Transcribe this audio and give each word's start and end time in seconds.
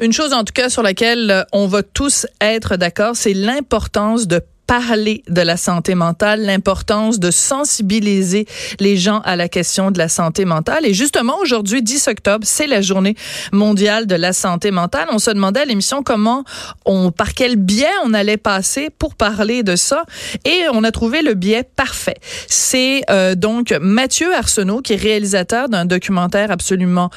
Une 0.00 0.12
chose 0.12 0.32
en 0.32 0.44
tout 0.44 0.52
cas 0.52 0.68
sur 0.68 0.82
laquelle 0.82 1.30
euh, 1.30 1.42
on 1.52 1.66
va 1.66 1.82
tous 1.82 2.26
être 2.40 2.76
d'accord, 2.76 3.16
c'est 3.16 3.34
l'importance 3.34 4.28
de 4.28 4.40
parler 4.68 5.22
de 5.28 5.40
la 5.40 5.56
santé 5.56 5.94
mentale, 5.94 6.42
l'importance 6.42 7.18
de 7.18 7.30
sensibiliser 7.30 8.46
les 8.78 8.98
gens 8.98 9.20
à 9.20 9.34
la 9.34 9.48
question 9.48 9.90
de 9.90 9.98
la 9.98 10.08
santé 10.08 10.44
mentale. 10.44 10.84
Et 10.84 10.92
justement, 10.92 11.38
aujourd'hui, 11.40 11.82
10 11.82 12.08
octobre, 12.08 12.46
c'est 12.46 12.66
la 12.66 12.82
journée 12.82 13.16
mondiale 13.50 14.06
de 14.06 14.14
la 14.14 14.34
santé 14.34 14.70
mentale. 14.70 15.08
On 15.10 15.18
se 15.18 15.30
demandait 15.30 15.60
à 15.60 15.64
l'émission 15.64 16.02
comment 16.02 16.44
on, 16.84 17.10
par 17.10 17.32
quel 17.32 17.56
biais 17.56 17.86
on 18.04 18.12
allait 18.12 18.36
passer 18.36 18.90
pour 18.90 19.14
parler 19.14 19.62
de 19.62 19.74
ça. 19.74 20.04
Et 20.44 20.66
on 20.74 20.84
a 20.84 20.92
trouvé 20.92 21.22
le 21.22 21.32
biais 21.32 21.64
parfait. 21.64 22.18
C'est 22.46 23.02
euh, 23.08 23.34
donc 23.34 23.72
Mathieu 23.80 24.34
Arsenault, 24.34 24.82
qui 24.82 24.92
est 24.92 24.96
réalisateur 24.96 25.70
d'un 25.70 25.86
documentaire 25.86 26.50
absolument 26.50 27.08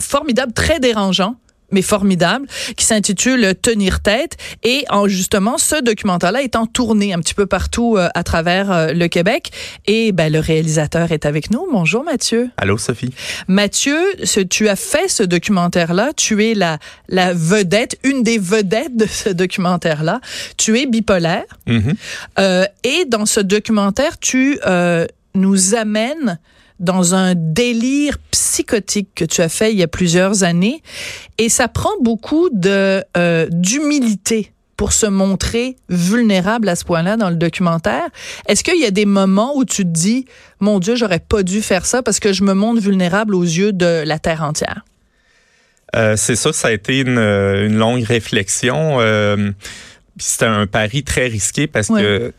formidable, 0.00 0.54
très 0.54 0.80
dérangeant, 0.80 1.36
mais 1.70 1.82
formidable, 1.82 2.46
qui 2.76 2.84
s'intitule 2.84 3.54
Tenir 3.60 4.00
tête. 4.00 4.36
Et 4.62 4.84
en 4.90 5.08
justement, 5.08 5.58
ce 5.58 5.82
documentaire-là 5.82 6.42
est 6.42 6.56
en 6.56 6.66
tournée 6.66 7.12
un 7.12 7.20
petit 7.20 7.34
peu 7.34 7.46
partout 7.46 7.96
euh, 7.96 8.08
à 8.14 8.22
travers 8.22 8.70
euh, 8.70 8.92
le 8.92 9.08
Québec. 9.08 9.50
Et 9.86 10.12
ben, 10.12 10.32
le 10.32 10.40
réalisateur 10.40 11.12
est 11.12 11.26
avec 11.26 11.50
nous. 11.50 11.66
Bonjour 11.72 12.04
Mathieu. 12.04 12.50
Allô 12.56 12.78
Sophie. 12.78 13.12
Mathieu, 13.48 13.98
ce, 14.24 14.40
tu 14.40 14.68
as 14.68 14.76
fait 14.76 15.08
ce 15.08 15.22
documentaire-là. 15.22 16.12
Tu 16.16 16.44
es 16.44 16.54
la, 16.54 16.78
la 17.08 17.32
vedette, 17.34 17.98
une 18.04 18.22
des 18.22 18.38
vedettes 18.38 18.96
de 18.96 19.06
ce 19.06 19.28
documentaire-là. 19.30 20.20
Tu 20.56 20.78
es 20.78 20.86
bipolaire. 20.86 21.44
Mm-hmm. 21.66 21.94
Euh, 22.38 22.64
et 22.84 23.04
dans 23.06 23.26
ce 23.26 23.40
documentaire, 23.40 24.18
tu 24.18 24.58
euh, 24.66 25.06
nous 25.34 25.74
amènes 25.74 26.38
dans 26.80 27.14
un 27.14 27.34
délire 27.34 28.18
psychotique 28.30 29.08
que 29.14 29.24
tu 29.24 29.40
as 29.40 29.48
fait 29.48 29.72
il 29.72 29.78
y 29.78 29.82
a 29.82 29.88
plusieurs 29.88 30.42
années. 30.44 30.82
Et 31.38 31.48
ça 31.48 31.68
prend 31.68 31.90
beaucoup 32.02 32.48
de 32.52 33.02
euh, 33.16 33.46
d'humilité 33.50 34.52
pour 34.76 34.92
se 34.92 35.06
montrer 35.06 35.76
vulnérable 35.88 36.68
à 36.68 36.76
ce 36.76 36.84
point-là 36.84 37.16
dans 37.16 37.30
le 37.30 37.36
documentaire. 37.36 38.06
Est-ce 38.46 38.62
qu'il 38.62 38.78
y 38.78 38.84
a 38.84 38.90
des 38.90 39.06
moments 39.06 39.56
où 39.56 39.64
tu 39.64 39.84
te 39.84 39.88
dis, 39.88 40.26
mon 40.60 40.78
Dieu, 40.80 40.96
j'aurais 40.96 41.18
pas 41.18 41.42
dû 41.42 41.62
faire 41.62 41.86
ça 41.86 42.02
parce 42.02 42.20
que 42.20 42.34
je 42.34 42.42
me 42.44 42.52
montre 42.52 42.82
vulnérable 42.82 43.34
aux 43.34 43.42
yeux 43.42 43.72
de 43.72 44.02
la 44.04 44.18
terre 44.18 44.42
entière? 44.42 44.84
Euh, 45.94 46.14
c'est 46.16 46.36
ça, 46.36 46.52
ça 46.52 46.68
a 46.68 46.72
été 46.72 47.00
une, 47.00 47.16
une 47.18 47.76
longue 47.78 48.02
réflexion. 48.02 48.98
Euh, 49.00 49.50
C'était 50.18 50.44
un 50.46 50.66
pari 50.66 51.02
très 51.04 51.26
risqué 51.26 51.66
parce 51.66 51.88
Ouais. 51.88 52.02
que 52.02 52.32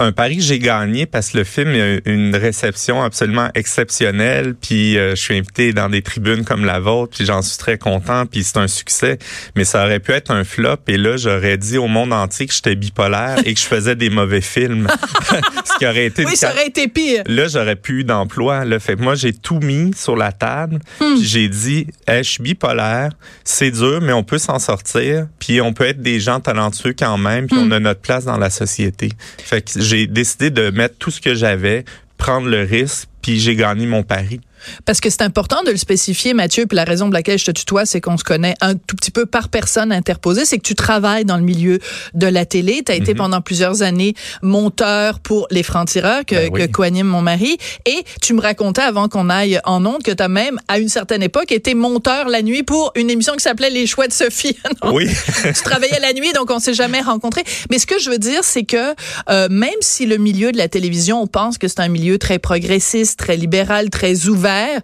un 0.00 0.10
pari 0.10 0.36
que 0.36 0.42
j'ai 0.42 0.58
gagné 0.58 1.06
parce 1.06 1.30
que 1.30 1.38
le 1.38 1.44
film 1.44 1.70
a 1.70 2.10
une 2.10 2.34
réception 2.34 3.02
absolument 3.02 3.48
exceptionnelle. 3.54 4.54
Puis 4.60 4.98
euh, 4.98 5.10
je 5.10 5.20
suis 5.20 5.36
invité 5.36 5.72
dans 5.72 5.88
des 5.88 6.02
tribunes 6.02 6.44
comme 6.44 6.64
la 6.64 6.80
vôtre, 6.80 7.16
puis 7.16 7.24
j'en 7.24 7.42
suis 7.42 7.58
très 7.58 7.78
content. 7.78 8.26
Puis 8.26 8.42
c'est 8.42 8.58
un 8.58 8.66
succès. 8.66 9.18
Mais 9.54 9.64
ça 9.64 9.84
aurait 9.84 10.00
pu 10.00 10.12
être 10.12 10.32
un 10.32 10.42
flop. 10.42 10.78
Et 10.88 10.96
là, 10.96 11.16
j'aurais 11.16 11.58
dit 11.58 11.78
au 11.78 11.86
monde 11.86 12.12
entier 12.12 12.46
que 12.46 12.52
j'étais 12.52 12.74
bipolaire 12.74 13.38
et 13.44 13.54
que 13.54 13.60
je 13.60 13.66
faisais 13.66 13.94
des 13.94 14.10
mauvais 14.10 14.40
films. 14.40 14.88
Ce 15.64 15.78
qui 15.78 15.86
aurait 15.86 16.06
été 16.06 16.24
Oui, 16.24 16.36
ça 16.36 16.50
aurait 16.50 16.66
été 16.66 16.88
pire. 16.88 17.22
Là, 17.26 17.46
j'aurais 17.46 17.76
plus 17.76 18.00
eu 18.00 18.04
d'emploi. 18.04 18.64
Là, 18.64 18.80
fait 18.80 18.96
que 18.96 19.02
moi, 19.02 19.14
j'ai 19.14 19.32
tout 19.32 19.60
mis 19.60 19.94
sur 19.94 20.16
la 20.16 20.32
table. 20.32 20.80
Hmm. 21.00 21.16
J'ai 21.22 21.48
dit, 21.48 21.86
Hey, 22.08 22.24
je 22.24 22.30
suis 22.30 22.42
bipolaire, 22.42 23.10
c'est 23.44 23.70
dur, 23.70 24.00
mais 24.02 24.12
on 24.12 24.24
peut 24.24 24.38
s'en 24.38 24.58
sortir. 24.58 25.28
Puis 25.38 25.60
on 25.60 25.72
peut 25.72 25.84
être 25.84 26.02
des 26.02 26.18
gens 26.18 26.40
talentueux 26.40 26.94
quand 26.98 27.16
même. 27.16 27.44
Hmm. 27.44 27.48
Puis 27.48 27.58
on 27.60 27.70
a 27.70 27.78
notre 27.78 28.00
place 28.00 28.24
dans 28.24 28.38
la 28.38 28.50
société. 28.50 29.10
Fait 29.38 29.62
que 29.62 29.83
j'ai 29.84 30.06
décidé 30.06 30.50
de 30.50 30.70
mettre 30.70 30.96
tout 30.98 31.10
ce 31.10 31.20
que 31.20 31.34
j'avais, 31.34 31.84
prendre 32.16 32.48
le 32.48 32.62
risque, 32.62 33.08
puis 33.24 33.40
j'ai 33.40 33.56
gagné 33.56 33.86
mon 33.86 34.02
pari. 34.02 34.38
Parce 34.86 35.00
que 35.02 35.10
c'est 35.10 35.20
important 35.20 35.62
de 35.62 35.70
le 35.70 35.76
spécifier, 35.76 36.32
Mathieu, 36.32 36.64
puis 36.64 36.74
la 36.76 36.84
raison 36.84 37.04
pour 37.06 37.12
laquelle 37.12 37.38
je 37.38 37.44
te 37.44 37.50
tutoie, 37.50 37.84
c'est 37.84 38.00
qu'on 38.00 38.16
se 38.16 38.24
connaît 38.24 38.54
un 38.62 38.74
tout 38.76 38.96
petit 38.96 39.10
peu 39.10 39.26
par 39.26 39.50
personne 39.50 39.92
interposée, 39.92 40.46
c'est 40.46 40.56
que 40.56 40.62
tu 40.62 40.74
travailles 40.74 41.26
dans 41.26 41.36
le 41.36 41.42
milieu 41.42 41.78
de 42.14 42.26
la 42.26 42.46
télé. 42.46 42.82
Tu 42.84 42.90
as 42.90 42.94
été 42.94 43.12
Mhm. 43.12 43.18
pendant 43.18 43.40
plusieurs 43.42 43.82
années 43.82 44.14
monteur 44.40 45.20
pour 45.20 45.46
Les 45.50 45.62
Francs-Tireurs 45.62 46.24
que, 46.24 46.34
Ben 46.34 46.50
oui. 46.50 46.60
que 46.62 46.72
coanime 46.72 47.06
mon 47.06 47.20
mari. 47.20 47.58
Et 47.84 48.04
tu 48.22 48.32
me 48.32 48.40
racontais 48.40 48.80
avant 48.80 49.08
qu'on 49.08 49.28
aille 49.28 49.60
en 49.64 49.84
ondes 49.84 50.02
que 50.02 50.12
tu 50.12 50.22
as 50.22 50.28
même, 50.28 50.58
à 50.68 50.78
une 50.78 50.88
certaine 50.88 51.22
époque, 51.22 51.52
été 51.52 51.74
monteur 51.74 52.28
la 52.30 52.40
nuit 52.40 52.62
pour 52.62 52.90
une 52.94 53.10
émission 53.10 53.34
qui 53.34 53.40
s'appelait 53.42 53.68
Les 53.70 53.86
Choix 53.86 54.06
de 54.08 54.12
Sophie. 54.14 54.56
Non? 54.82 54.94
Oui. 54.94 55.08
tu 55.44 55.62
travaillais 55.62 56.00
la 56.00 56.12
nuit, 56.14 56.32
donc 56.34 56.50
on 56.50 56.58
s'est 56.58 56.74
jamais 56.74 57.00
rencontrés. 57.02 57.44
Mais 57.70 57.78
ce 57.78 57.86
que 57.86 57.98
je 57.98 58.08
veux 58.08 58.18
dire, 58.18 58.42
c'est 58.44 58.64
que 58.64 58.94
euh, 59.28 59.48
même 59.50 59.70
si 59.82 60.06
le 60.06 60.16
milieu 60.16 60.52
de 60.52 60.56
la 60.58 60.68
télévision, 60.68 61.20
on 61.22 61.26
pense 61.26 61.58
que 61.58 61.68
c'est 61.68 61.80
un 61.80 61.88
milieu 61.88 62.18
très 62.18 62.38
progressiste, 62.38 63.13
très 63.16 63.36
libéral, 63.36 63.90
très 63.90 64.26
ouvert, 64.26 64.80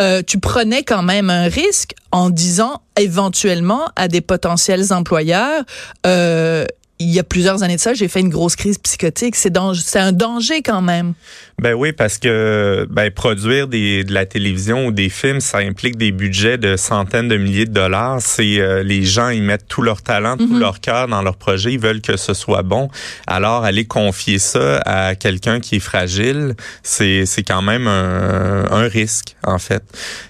euh, 0.00 0.22
tu 0.26 0.38
prenais 0.38 0.82
quand 0.82 1.02
même 1.02 1.30
un 1.30 1.48
risque 1.48 1.94
en 2.12 2.30
disant 2.30 2.82
éventuellement 2.98 3.88
à 3.96 4.08
des 4.08 4.20
potentiels 4.20 4.92
employeurs. 4.92 5.64
Euh, 6.06 6.66
il 7.00 7.08
y 7.08 7.18
a 7.18 7.22
plusieurs 7.22 7.62
années 7.62 7.76
de 7.76 7.80
ça, 7.80 7.94
j'ai 7.94 8.08
fait 8.08 8.20
une 8.20 8.28
grosse 8.28 8.56
crise 8.56 8.78
psychotique. 8.78 9.36
C'est 9.36 9.56
un 9.56 10.12
danger 10.12 10.62
quand 10.62 10.82
même. 10.82 11.14
Ben 11.60 11.74
oui, 11.74 11.92
parce 11.92 12.18
que 12.18 12.86
ben, 12.90 13.10
produire 13.10 13.68
des, 13.68 14.02
de 14.04 14.12
la 14.12 14.26
télévision 14.26 14.86
ou 14.86 14.92
des 14.92 15.08
films, 15.08 15.40
ça 15.40 15.58
implique 15.58 15.96
des 15.96 16.10
budgets 16.12 16.58
de 16.58 16.76
centaines 16.76 17.28
de 17.28 17.36
milliers 17.36 17.66
de 17.66 17.72
dollars. 17.72 18.20
C'est 18.20 18.58
euh, 18.60 18.82
les 18.82 19.04
gens, 19.04 19.28
ils 19.28 19.42
mettent 19.42 19.68
tout 19.68 19.82
leur 19.82 20.02
talent, 20.02 20.36
tout 20.36 20.46
Mhm. 20.54 20.60
leur 20.60 20.80
cœur 20.80 21.06
dans 21.08 21.22
leur 21.22 21.36
projet. 21.36 21.72
Ils 21.72 21.78
veulent 21.80 22.00
que 22.00 22.16
ce 22.16 22.34
soit 22.34 22.62
bon. 22.62 22.88
Alors, 23.26 23.64
aller 23.64 23.84
confier 23.84 24.38
ça 24.38 24.78
à 24.84 25.14
quelqu'un 25.14 25.60
qui 25.60 25.76
est 25.76 25.80
fragile, 25.80 26.54
c'est 26.82 27.26
c'est 27.26 27.42
quand 27.44 27.62
même 27.62 27.86
un, 27.86 28.64
un 28.70 28.88
risque 28.88 29.36
en 29.44 29.58
fait. 29.58 29.82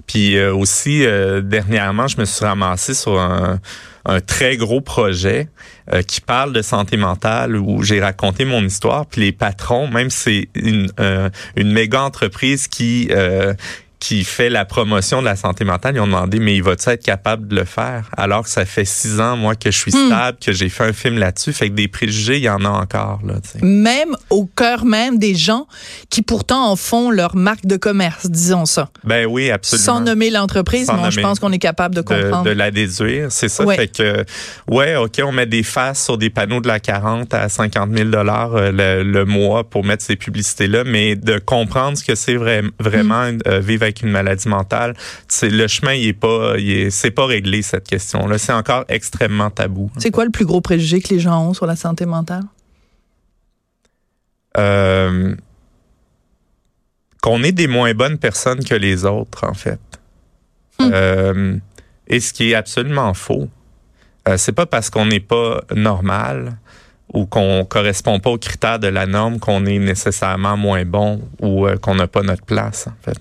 Puis 0.06 0.36
euh, 0.36 0.54
aussi, 0.54 1.04
euh, 1.06 1.40
dernièrement, 1.40 2.08
je 2.08 2.18
me 2.20 2.24
suis 2.24 2.44
ramassé 2.44 2.94
sur 2.94 3.18
un 3.18 3.58
un 4.08 4.20
très 4.20 4.56
gros 4.56 4.80
projet 4.80 5.48
euh, 5.92 6.02
qui 6.02 6.20
parle 6.20 6.52
de 6.52 6.62
santé 6.62 6.96
mentale 6.96 7.56
où 7.56 7.82
j'ai 7.82 8.00
raconté 8.00 8.44
mon 8.44 8.64
histoire. 8.64 9.06
Puis 9.06 9.20
les 9.20 9.32
patrons, 9.32 9.86
même 9.86 10.10
c'est 10.10 10.48
une, 10.54 10.90
euh, 10.98 11.28
une 11.56 11.70
méga 11.72 12.02
entreprise 12.02 12.68
qui 12.68 13.08
euh, 13.10 13.52
qui 14.00 14.22
fait 14.24 14.48
la 14.48 14.64
promotion 14.64 15.20
de 15.20 15.24
la 15.26 15.34
santé 15.36 15.64
mentale, 15.64 15.96
ils 15.96 16.00
ont 16.00 16.06
demandé 16.06 16.38
mais 16.38 16.54
il 16.54 16.62
va-tu 16.62 16.88
être 16.90 17.02
capable 17.02 17.48
de 17.48 17.56
le 17.56 17.64
faire? 17.64 18.04
Alors 18.16 18.44
que 18.44 18.48
ça 18.50 18.64
fait 18.64 18.84
six 18.84 19.20
ans 19.20 19.36
moi 19.36 19.54
que 19.56 19.70
je 19.70 19.76
suis 19.78 19.90
Hmm. 19.92 20.06
stable, 20.06 20.38
que 20.44 20.52
j'ai 20.52 20.68
fait 20.68 20.84
un 20.84 20.92
film 20.92 21.18
là-dessus, 21.18 21.52
fait 21.52 21.68
que 21.70 21.74
des 21.74 21.88
préjugés 21.88 22.36
il 22.36 22.44
y 22.44 22.48
en 22.48 22.64
a 22.64 22.68
encore 22.68 23.20
là. 23.26 23.34
Même 23.62 24.14
au 24.30 24.44
cœur 24.46 24.84
même 24.84 25.18
des 25.18 25.34
gens 25.34 25.66
qui 26.10 26.22
pourtant 26.22 26.70
en 26.70 26.76
font 26.76 27.10
leur 27.10 27.34
marque 27.36 27.66
de 27.66 27.76
commerce, 27.76 28.26
disons 28.26 28.66
ça. 28.66 28.88
Ben 29.04 29.26
oui 29.26 29.50
absolument. 29.50 29.84
Sans 29.84 30.00
nommer 30.00 30.30
l'entreprise, 30.30 30.88
mais 30.94 31.10
je 31.10 31.20
pense 31.20 31.38
qu'on 31.40 31.52
est 31.52 31.58
capable 31.58 31.94
de 31.94 32.00
comprendre. 32.02 32.44
de 32.44 32.50
la 32.50 32.70
déduire, 32.70 33.32
c'est 33.32 33.48
ça. 33.48 33.64
Ouais. 33.64 33.76
Fait 33.76 33.88
que, 33.88 34.24
ouais, 34.68 34.96
OK, 34.96 35.20
on 35.24 35.32
met 35.32 35.46
des 35.46 35.62
faces 35.62 36.04
sur 36.04 36.18
des 36.18 36.30
panneaux 36.30 36.60
de 36.60 36.68
la 36.68 36.78
40 36.80 37.34
à 37.34 37.48
50 37.48 37.90
000 37.96 38.10
dollars 38.10 38.54
euh, 38.54 38.70
le, 38.72 39.02
le 39.02 39.24
mois 39.24 39.64
pour 39.68 39.84
mettre 39.84 40.04
ces 40.04 40.16
publicités-là, 40.16 40.84
mais 40.84 41.16
de 41.16 41.38
comprendre 41.38 41.98
ce 41.98 42.04
que 42.04 42.14
c'est 42.14 42.36
vrai, 42.36 42.62
vraiment 42.78 43.08
Mm. 43.32 43.38
euh, 43.48 43.58
vivre 43.60 43.84
avec 43.88 44.02
une 44.02 44.10
maladie 44.10 44.48
mentale, 44.48 44.94
c'est 45.26 45.50
le 45.50 45.66
chemin, 45.66 45.92
il 45.92 46.08
est 46.08 46.12
pas, 46.12 46.54
c'est 46.90 47.10
pas 47.10 47.26
réglé 47.26 47.62
cette 47.62 47.86
question-là. 47.86 48.38
C'est 48.38 48.52
encore 48.52 48.84
extrêmement 48.88 49.50
tabou. 49.50 49.90
C'est 49.98 50.10
quoi 50.10 50.24
le 50.24 50.30
plus 50.30 50.46
gros 50.46 50.60
préjugé 50.60 51.00
que 51.00 51.12
les 51.12 51.20
gens 51.20 51.48
ont 51.48 51.54
sur 51.54 51.66
la 51.66 51.76
santé 51.76 52.06
mentale? 52.06 52.44
Euh, 54.56 55.34
qu'on 57.22 57.42
est 57.42 57.52
des 57.52 57.66
moins 57.66 57.94
bonnes 57.94 58.18
personnes 58.18 58.64
que 58.64 58.74
les 58.74 59.04
autres, 59.04 59.44
en 59.44 59.54
fait. 59.54 59.80
Hmm. 60.78 60.90
Euh, 60.92 61.56
et 62.06 62.20
ce 62.20 62.32
qui 62.32 62.50
est 62.50 62.54
absolument 62.54 63.14
faux. 63.14 63.48
Euh, 64.28 64.36
c'est 64.36 64.52
pas 64.52 64.66
parce 64.66 64.90
qu'on 64.90 65.06
n'est 65.06 65.20
pas 65.20 65.60
normal 65.74 66.58
ou 67.12 67.26
qu'on 67.26 67.64
correspond 67.64 68.20
pas 68.20 68.30
aux 68.30 68.38
critères 68.38 68.78
de 68.78 68.88
la 68.88 69.06
norme 69.06 69.38
qu'on 69.38 69.64
est 69.66 69.78
nécessairement 69.78 70.56
moins 70.56 70.84
bon 70.84 71.22
ou 71.40 71.66
euh, 71.66 71.76
qu'on 71.76 71.94
n'a 71.94 72.06
pas 72.06 72.22
notre 72.22 72.44
place, 72.44 72.86
en 72.86 72.94
fait. 73.02 73.18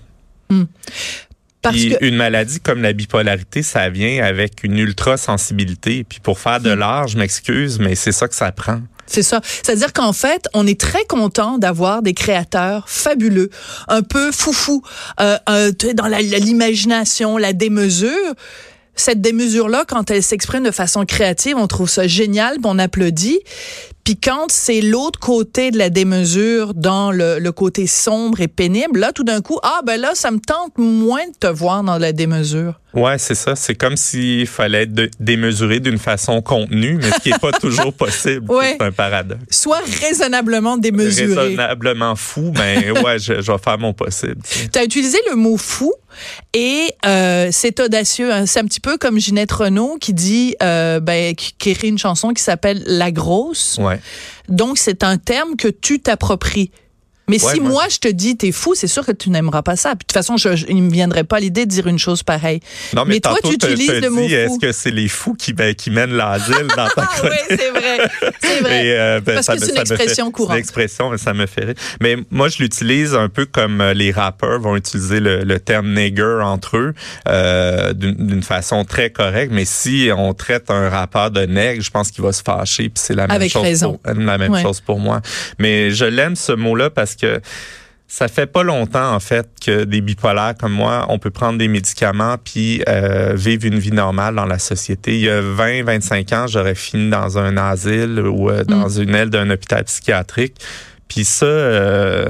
Parce 1.60 1.74
Puis 1.76 1.90
que 1.98 2.04
une 2.04 2.14
maladie 2.16 2.60
comme 2.60 2.82
la 2.82 2.92
bipolarité, 2.92 3.62
ça 3.64 3.90
vient 3.90 4.24
avec 4.24 4.62
une 4.62 4.78
ultra 4.78 5.16
sensibilité. 5.16 6.04
Puis 6.08 6.20
pour 6.20 6.38
faire 6.38 6.60
de 6.60 6.74
Hmm. 6.74 6.78
l'art, 6.78 7.08
je 7.08 7.18
m'excuse, 7.18 7.78
mais 7.80 7.94
c'est 7.96 8.12
ça 8.12 8.28
que 8.28 8.34
ça 8.34 8.52
prend. 8.52 8.80
c'est 9.10 9.22
ça. 9.22 9.40
C'est-à-dire 9.42 9.94
qu'en 9.94 10.12
fait, 10.12 10.44
on 10.52 10.66
est 10.66 10.78
très 10.78 11.02
content 11.06 11.56
d'avoir 11.56 12.02
des 12.02 12.12
créateurs 12.12 12.90
fabuleux, 12.90 13.48
un 13.88 14.02
peu 14.02 14.30
foufou, 14.32 14.82
euh, 15.20 15.38
euh, 15.48 15.72
dans 15.94 16.06
la- 16.08 16.20
la- 16.20 16.38
l'imagination, 16.38 17.38
la 17.38 17.54
démesure. 17.54 18.34
Cette 18.94 19.22
démesure-là, 19.22 19.84
quand 19.88 20.10
elle 20.10 20.22
s'exprime 20.22 20.62
de 20.62 20.70
façon 20.72 21.06
créative, 21.06 21.56
on 21.56 21.66
trouve 21.68 21.88
ça 21.88 22.06
génial, 22.06 22.58
on 22.64 22.78
applaudit. 22.78 23.38
Puis 24.08 24.16
quand 24.16 24.50
c'est 24.50 24.80
l'autre 24.80 25.20
côté 25.20 25.70
de 25.70 25.76
la 25.76 25.90
démesure, 25.90 26.72
dans 26.72 27.12
le, 27.12 27.38
le, 27.38 27.52
côté 27.52 27.86
sombre 27.86 28.40
et 28.40 28.48
pénible, 28.48 29.00
là, 29.00 29.12
tout 29.12 29.22
d'un 29.22 29.42
coup, 29.42 29.58
ah 29.62 29.80
ben 29.84 30.00
là, 30.00 30.12
ça 30.14 30.30
me 30.30 30.38
tente 30.38 30.78
moins 30.78 31.26
de 31.26 31.36
te 31.38 31.46
voir 31.46 31.82
dans 31.82 31.98
la 31.98 32.12
démesure. 32.12 32.80
Ouais, 32.94 33.18
c'est 33.18 33.34
ça. 33.34 33.54
C'est 33.54 33.74
comme 33.74 33.96
s'il 33.96 34.46
fallait 34.46 34.84
être 34.84 35.10
démesuré 35.20 35.78
d'une 35.78 35.98
façon 35.98 36.40
contenue, 36.40 36.96
mais 36.96 37.10
ce 37.10 37.20
qui 37.20 37.30
n'est 37.30 37.38
pas 37.38 37.52
toujours 37.60 37.92
possible. 37.92 38.50
Ouais. 38.50 38.76
C'est 38.78 38.86
un 38.86 38.92
paradoxe. 38.92 39.42
Soit 39.50 39.82
raisonnablement 40.00 40.78
démesuré. 40.78 41.34
Raisonnablement 41.34 42.16
fou, 42.16 42.52
mais 42.56 42.90
ouais, 43.02 43.18
je, 43.18 43.42
je, 43.42 43.52
vais 43.52 43.58
faire 43.58 43.78
mon 43.78 43.92
possible. 43.92 44.38
Tu 44.72 44.78
as 44.78 44.84
utilisé 44.84 45.18
le 45.28 45.36
mot 45.36 45.58
fou 45.58 45.92
et 46.54 46.88
euh, 47.04 47.50
c'est 47.52 47.78
audacieux. 47.80 48.32
Hein. 48.32 48.46
C'est 48.46 48.60
un 48.60 48.64
petit 48.64 48.80
peu 48.80 48.96
comme 48.96 49.18
Ginette 49.18 49.52
Renault 49.52 49.98
qui 50.00 50.14
dit, 50.14 50.56
euh, 50.62 50.98
ben, 50.98 51.34
qui, 51.34 51.52
qui 51.58 51.70
écrit 51.70 51.88
une 51.88 51.98
chanson 51.98 52.30
qui 52.30 52.42
s'appelle 52.42 52.82
La 52.86 53.12
Grosse. 53.12 53.78
Ouais. 53.78 53.97
Donc 54.48 54.78
c'est 54.78 55.04
un 55.04 55.18
terme 55.18 55.56
que 55.56 55.68
tu 55.68 56.00
t'appropries. 56.00 56.70
Mais 57.28 57.38
si 57.38 57.60
moi, 57.60 57.84
je 57.90 57.98
te 57.98 58.08
dis 58.08 58.36
t'es 58.36 58.52
fou, 58.52 58.74
c'est 58.74 58.86
sûr 58.86 59.04
que 59.04 59.12
tu 59.12 59.30
n'aimeras 59.30 59.62
pas 59.62 59.76
ça. 59.76 59.90
Puis, 59.90 59.98
de 59.98 60.04
toute 60.04 60.12
façon, 60.12 60.36
je, 60.36 60.64
il 60.68 60.82
me 60.82 60.90
viendrait 60.90 61.24
pas 61.24 61.40
l'idée 61.40 61.66
de 61.66 61.70
dire 61.70 61.86
une 61.86 61.98
chose 61.98 62.22
pareille. 62.22 62.60
Non, 62.94 63.04
mais, 63.06 63.20
toi, 63.20 63.36
tu 63.44 63.54
utilises 63.54 63.90
le 63.90 64.10
mot. 64.10 64.22
Est-ce 64.22 64.58
que 64.58 64.72
c'est 64.72 64.90
les 64.90 65.08
fous 65.08 65.34
qui, 65.34 65.52
ben, 65.52 65.74
qui 65.74 65.90
mènent 65.90 66.14
l'asile 66.14 66.66
dans 66.76 66.88
ta 66.88 67.06
chronique? 67.06 67.38
oui, 67.50 67.56
c'est 67.58 67.70
vrai. 67.70 67.98
C'est 68.40 68.60
vrai. 68.60 68.86
Et, 68.86 68.92
euh, 68.92 69.20
ben, 69.20 69.34
Parce 69.34 69.46
ça, 69.46 69.56
que 69.56 69.64
c'est 69.64 69.72
une 69.72 69.78
expression 69.78 70.30
courante. 70.30 70.52
C'est 70.52 70.56
une 70.56 70.60
expression, 70.60 71.10
mais 71.10 71.18
ça 71.18 71.34
me 71.34 71.46
fait 71.46 71.64
rire. 71.64 71.74
Mais 72.00 72.16
moi, 72.30 72.48
je 72.48 72.58
l'utilise 72.58 73.14
un 73.14 73.28
peu 73.28 73.46
comme 73.46 73.80
euh, 73.80 73.94
les 73.94 74.10
rappeurs 74.10 74.60
vont 74.60 74.76
utiliser 74.76 75.20
le, 75.20 75.44
le 75.44 75.60
terme 75.60 75.92
nigger 75.94 76.40
entre 76.42 76.76
eux 76.76 76.94
euh, 77.28 77.92
d'une 77.92 78.42
façon 78.42 78.84
très 78.84 79.10
correcte. 79.10 79.52
Mais 79.52 79.64
si 79.64 80.10
on 80.16 80.34
traite 80.34 80.70
un 80.70 80.88
rappeur 80.88 81.30
de 81.30 81.42
nègre, 81.42 81.82
je 81.82 81.90
pense 81.90 82.10
qu'il 82.10 82.24
va 82.24 82.32
se 82.32 82.42
fâcher. 82.42 82.84
Puis 82.84 83.02
c'est 83.02 83.14
la 83.14 83.26
même 83.26 83.36
Avec 83.36 83.52
chose. 83.52 83.62
Raison. 83.62 84.00
Pour, 84.02 84.14
la 84.14 84.38
même 84.38 84.56
chose 84.58 84.80
pour 84.80 84.98
moi. 84.98 85.20
Mais 85.58 85.90
je 85.90 86.04
l'aime 86.04 86.36
ce 86.36 86.52
mot-là 86.52 86.90
parce 86.90 87.14
que 87.20 87.40
ça 88.10 88.26
fait 88.26 88.46
pas 88.46 88.62
longtemps 88.62 89.14
en 89.14 89.20
fait 89.20 89.46
que 89.64 89.84
des 89.84 90.00
bipolaires 90.00 90.54
comme 90.58 90.72
moi, 90.72 91.04
on 91.10 91.18
peut 91.18 91.30
prendre 91.30 91.58
des 91.58 91.68
médicaments 91.68 92.36
puis 92.42 92.82
euh, 92.88 93.34
vivre 93.34 93.66
une 93.66 93.78
vie 93.78 93.92
normale 93.92 94.34
dans 94.34 94.46
la 94.46 94.58
société. 94.58 95.14
Il 95.14 95.20
y 95.20 95.28
a 95.28 95.42
20, 95.42 95.84
25 95.84 96.32
ans, 96.32 96.46
j'aurais 96.46 96.74
fini 96.74 97.10
dans 97.10 97.38
un 97.38 97.58
asile 97.58 98.20
ou 98.20 98.48
euh, 98.48 98.64
dans 98.64 98.88
mm. 98.88 99.02
une 99.02 99.14
aile 99.14 99.30
d'un 99.30 99.50
hôpital 99.50 99.84
psychiatrique. 99.84 100.56
Puis 101.06 101.24
ça, 101.24 101.44
euh, 101.44 102.26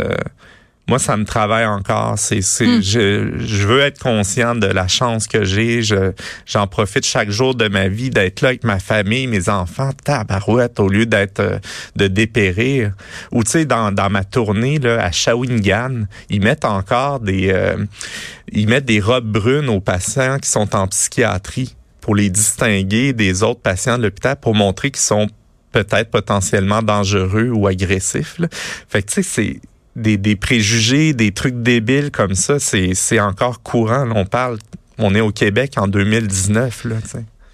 moi, 0.88 0.98
ça 0.98 1.18
me 1.18 1.24
travaille 1.24 1.66
encore. 1.66 2.18
C'est, 2.18 2.40
c'est, 2.40 2.66
mm. 2.66 2.82
je, 2.82 3.32
je, 3.38 3.66
veux 3.66 3.80
être 3.80 4.00
conscient 4.00 4.54
de 4.54 4.66
la 4.66 4.88
chance 4.88 5.26
que 5.26 5.44
j'ai. 5.44 5.82
Je, 5.82 6.12
j'en 6.46 6.66
profite 6.66 7.04
chaque 7.04 7.30
jour 7.30 7.54
de 7.54 7.68
ma 7.68 7.88
vie 7.88 8.08
d'être 8.08 8.40
là 8.40 8.48
avec 8.48 8.64
ma 8.64 8.78
famille, 8.78 9.26
mes 9.26 9.50
enfants, 9.50 9.90
tabarouette, 10.02 10.80
au 10.80 10.88
lieu 10.88 11.04
d'être 11.04 11.40
euh, 11.40 11.58
de 11.96 12.08
dépérir. 12.08 12.92
Ou 13.32 13.44
tu 13.44 13.50
sais, 13.50 13.64
dans, 13.66 13.92
dans 13.92 14.08
ma 14.08 14.24
tournée 14.24 14.78
là 14.78 15.04
à 15.04 15.12
Shawinigan, 15.12 16.04
ils 16.30 16.40
mettent 16.40 16.64
encore 16.64 17.20
des, 17.20 17.50
euh, 17.52 17.84
ils 18.50 18.66
mettent 18.66 18.86
des 18.86 19.00
robes 19.00 19.30
brunes 19.30 19.68
aux 19.68 19.80
patients 19.80 20.38
qui 20.38 20.48
sont 20.48 20.74
en 20.74 20.86
psychiatrie 20.86 21.76
pour 22.00 22.14
les 22.14 22.30
distinguer 22.30 23.12
des 23.12 23.42
autres 23.42 23.60
patients 23.60 23.98
de 23.98 24.04
l'hôpital 24.04 24.36
pour 24.40 24.54
montrer 24.54 24.90
qu'ils 24.90 25.02
sont 25.02 25.28
peut-être 25.72 26.10
potentiellement 26.10 26.80
dangereux 26.82 27.50
ou 27.50 27.66
agressifs. 27.66 28.38
Là. 28.38 28.48
Fait 28.88 29.02
que 29.02 29.08
tu 29.08 29.22
sais, 29.22 29.22
c'est 29.22 29.60
des, 29.98 30.36
préjugés, 30.36 31.12
des 31.12 31.32
trucs 31.32 31.62
débiles 31.62 32.10
comme 32.10 32.34
ça, 32.34 32.58
c'est 32.58 33.20
encore 33.20 33.62
courant. 33.62 34.08
on 34.14 34.24
parle, 34.24 34.58
on 34.98 35.14
est 35.14 35.20
au 35.20 35.30
Québec 35.30 35.74
en 35.76 35.88
2019. 35.88 36.84
Là, 36.84 36.96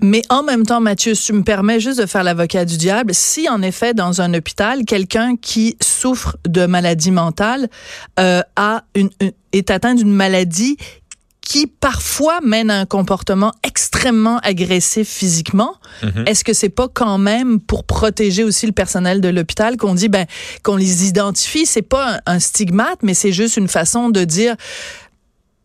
mais 0.00 0.22
en 0.28 0.42
même 0.42 0.66
temps, 0.66 0.80
Mathieu, 0.80 1.14
si 1.14 1.26
tu 1.26 1.32
me 1.32 1.42
permets 1.42 1.80
juste 1.80 2.00
de 2.00 2.06
faire 2.06 2.24
l'avocat 2.24 2.64
du 2.64 2.76
diable, 2.76 3.14
si 3.14 3.48
en 3.48 3.62
effet 3.62 3.94
dans 3.94 4.20
un 4.20 4.34
hôpital, 4.34 4.84
quelqu'un 4.84 5.36
qui 5.36 5.76
souffre 5.80 6.36
de 6.46 6.66
maladie 6.66 7.10
mentale 7.10 7.68
euh, 8.20 8.42
a 8.56 8.84
une, 8.94 9.08
est 9.52 9.70
atteint 9.70 9.94
d'une 9.94 10.12
maladie 10.12 10.76
qui 11.44 11.66
parfois 11.66 12.40
mène 12.42 12.70
à 12.70 12.80
un 12.80 12.86
comportement 12.86 13.52
extrêmement 13.62 14.38
agressif 14.38 15.08
physiquement. 15.08 15.74
Mhm. 16.02 16.24
Est-ce 16.26 16.42
que 16.42 16.52
c'est 16.52 16.70
pas 16.70 16.88
quand 16.88 17.18
même 17.18 17.60
pour 17.60 17.84
protéger 17.84 18.44
aussi 18.44 18.66
le 18.66 18.72
personnel 18.72 19.20
de 19.20 19.28
l'hôpital 19.28 19.76
qu'on 19.76 19.94
dit 19.94 20.08
ben 20.08 20.26
qu'on 20.62 20.76
les 20.76 21.06
identifie, 21.06 21.66
c'est 21.66 21.82
pas 21.82 22.14
un, 22.26 22.34
un 22.34 22.38
stigmate 22.40 22.98
mais 23.02 23.14
c'est 23.14 23.32
juste 23.32 23.56
une 23.56 23.68
façon 23.68 24.08
de 24.08 24.24
dire 24.24 24.56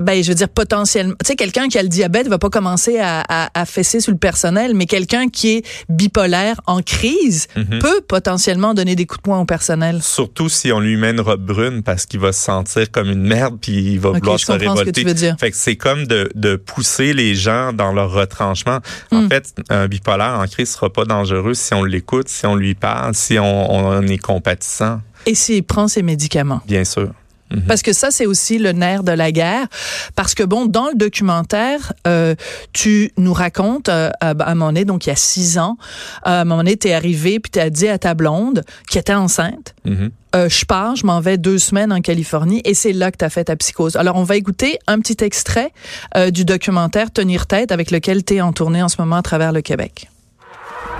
ben, 0.01 0.23
je 0.23 0.29
veux 0.29 0.35
dire 0.35 0.47
potentiellement, 0.47 1.13
tu 1.23 1.27
sais, 1.27 1.35
quelqu'un 1.35 1.67
qui 1.67 1.77
a 1.77 1.83
le 1.83 1.89
diabète 1.89 2.29
va 2.29 2.37
pas 2.37 2.49
commencer 2.49 2.99
à, 2.99 3.21
à, 3.27 3.49
à 3.53 3.65
fesser 3.65 3.99
sur 3.99 4.13
le 4.13 4.17
personnel, 4.17 4.73
mais 4.73 4.85
quelqu'un 4.85 5.27
qui 5.27 5.57
est 5.57 5.65
bipolaire 5.89 6.61
en 6.67 6.81
crise 6.81 7.47
mhm. 7.57 7.79
peut 7.79 7.99
potentiellement 8.07 8.73
donner 8.73 8.95
des 8.95 9.05
coups 9.05 9.19
de 9.19 9.23
poing 9.23 9.39
au 9.39 9.45
personnel. 9.45 10.01
Surtout 10.01 10.47
si 10.47 10.71
on 10.71 10.79
lui 10.79 10.95
met 10.95 11.11
une 11.11 11.19
robe 11.19 11.43
brune 11.43 11.83
parce 11.83 12.05
qu'il 12.05 12.21
va 12.21 12.31
se 12.31 12.41
sentir 12.41 12.89
comme 12.91 13.09
une 13.09 13.27
merde 13.27 13.57
puis 13.59 13.73
il 13.73 13.99
va 13.99 14.11
vouloir 14.11 14.39
se 14.39 14.53
révolter. 14.53 14.79
Ce 14.79 14.85
que 14.85 14.99
tu 15.01 15.05
veux 15.05 15.13
dire. 15.13 15.35
Fait 15.37 15.51
que 15.51 15.57
c'est 15.57 15.75
comme 15.75 16.07
de, 16.07 16.29
de 16.33 16.55
pousser 16.55 17.13
les 17.13 17.35
gens 17.35 17.73
dans 17.73 17.91
leur 17.91 18.11
retranchement. 18.11 18.79
En 19.11 19.23
hmm. 19.23 19.29
fait, 19.29 19.53
un 19.69 19.87
bipolaire 19.87 20.39
en 20.39 20.47
crise 20.47 20.71
sera 20.71 20.89
pas 20.89 21.03
dangereux 21.03 21.53
si 21.53 21.73
on 21.73 21.83
l'écoute, 21.83 22.29
si 22.29 22.45
on 22.45 22.55
lui 22.55 22.73
parle, 22.73 23.15
si 23.15 23.37
on, 23.37 23.73
on 23.73 24.01
est 24.03 24.17
compatissant. 24.17 25.01
Et 25.25 25.35
s'il 25.35 25.63
prend 25.63 25.89
ses 25.89 26.03
médicaments. 26.03 26.61
Bien 26.65 26.85
sûr. 26.85 27.09
Mhm. 27.51 27.63
Parce 27.63 27.81
que 27.81 27.93
ça, 27.93 28.11
c'est 28.11 28.25
aussi 28.25 28.57
le 28.57 28.71
nerf 28.71 29.03
de 29.03 29.11
la 29.11 29.31
guerre. 29.31 29.67
Parce 30.15 30.35
que, 30.35 30.43
bon, 30.43 30.65
dans 30.65 30.87
le 30.87 30.95
documentaire, 30.95 31.93
euh, 32.07 32.35
tu 32.73 33.11
nous 33.17 33.33
racontes, 33.33 33.89
euh, 33.89 34.11
à, 34.21 34.31
un 34.31 34.55
moment 34.55 34.67
donné, 34.67 34.85
donc 34.85 35.05
il 35.05 35.09
y 35.09 35.11
a 35.11 35.15
six 35.15 35.57
ans, 35.57 35.77
euh, 36.25 36.29
à 36.29 36.41
un 36.41 36.45
moment 36.45 36.57
donné, 36.57 36.77
t'es 36.77 36.93
arrivé, 36.93 37.39
puis 37.39 37.51
t'as 37.51 37.69
dit 37.69 37.87
à 37.87 37.97
ta 37.97 38.13
blonde, 38.13 38.63
qui 38.89 38.97
était 38.97 39.13
enceinte, 39.13 39.73
mhm. 39.85 40.11
euh, 40.35 40.49
je 40.49 40.65
pars, 40.65 40.95
je 40.95 41.05
m'en 41.05 41.19
vais 41.19 41.37
deux 41.37 41.57
semaines 41.57 41.91
en 41.91 42.01
Californie, 42.01 42.61
et 42.65 42.73
c'est 42.73 42.93
là 42.93 43.11
que 43.11 43.17
t'as 43.17 43.29
fait 43.29 43.45
ta 43.45 43.55
psychose. 43.55 43.95
Alors, 43.95 44.15
on 44.15 44.23
va 44.23 44.35
écouter 44.35 44.79
un 44.87 44.99
petit 44.99 45.23
extrait 45.23 45.71
euh, 46.15 46.31
du 46.31 46.45
documentaire 46.45 47.11
Tenir 47.11 47.47
tête, 47.47 47.71
avec 47.71 47.91
lequel 47.91 48.23
t'es 48.23 48.41
en 48.41 48.53
tournée 48.53 48.83
en 48.83 48.89
ce 48.89 48.97
moment 48.99 49.17
à 49.17 49.21
travers 49.21 49.51
le 49.51 49.61
Québec. 49.61 50.09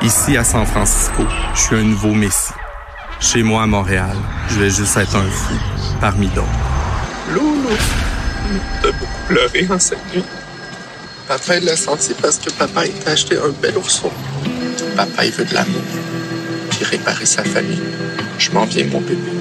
Ici, 0.02 0.38
à 0.38 0.44
San 0.44 0.66
Francisco, 0.66 1.24
je 1.54 1.60
suis 1.60 1.76
un 1.76 1.84
nouveau 1.84 2.14
messie. 2.14 2.54
Chez 3.20 3.44
moi, 3.44 3.64
à 3.64 3.68
Montréal, 3.68 4.16
je 4.50 4.60
vais 4.60 4.70
juste 4.70 4.96
être 4.96 5.16
un 5.16 5.30
fou 5.30 5.54
parmi 6.00 6.28
d'autres. 6.28 6.48
Loulou, 7.34 7.70
t'as 8.82 8.92
beaucoup 8.94 9.28
pleuré 9.28 9.68
en 9.70 9.78
cette 9.78 10.00
nuit. 10.14 10.24
Papa, 11.28 11.58
il 11.58 11.66
l'a 11.66 11.76
senti 11.76 12.14
parce 12.20 12.38
que 12.38 12.50
papa 12.50 12.84
t'a 13.04 13.12
acheté 13.12 13.38
un 13.38 13.50
bel 13.62 13.78
ourson. 13.78 14.10
Papa, 14.96 15.26
il 15.26 15.32
veut 15.32 15.46
de 15.46 15.54
l'amour. 15.54 15.82
Puis 16.72 16.86
réparer 16.86 17.26
sa 17.26 17.44
famille. 17.44 17.82
Je 18.38 18.52
m'en 18.52 18.66
viens, 18.66 18.86
mon 18.86 19.02
bébé. 19.02 19.32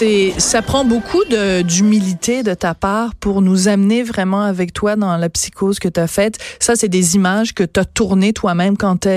C'est 0.00 0.32
ça 0.38 0.62
prend 0.62 0.86
beaucoup 0.86 1.22
d'humilité 1.62 2.42
de, 2.42 2.54
ta 2.54 2.74
part 2.74 3.14
pour 3.14 3.42
nous 3.42 3.68
amener 3.68 4.02
vraiment 4.02 4.42
avec 4.42 4.72
toi 4.72 4.96
dans 4.96 5.14
la 5.18 5.28
psychose 5.28 5.78
que 5.78 5.88
tu 5.88 6.00
as 6.00 6.06
faite. 6.06 6.38
Ça, 6.58 6.74
c'est 6.74 6.88
des 6.88 7.16
images 7.16 7.52
que 7.52 7.64
tu 7.64 7.78
as 7.78 7.84
tournées 7.84 8.32
toi-même 8.32 8.78
quand 8.78 9.00
tu 9.00 9.10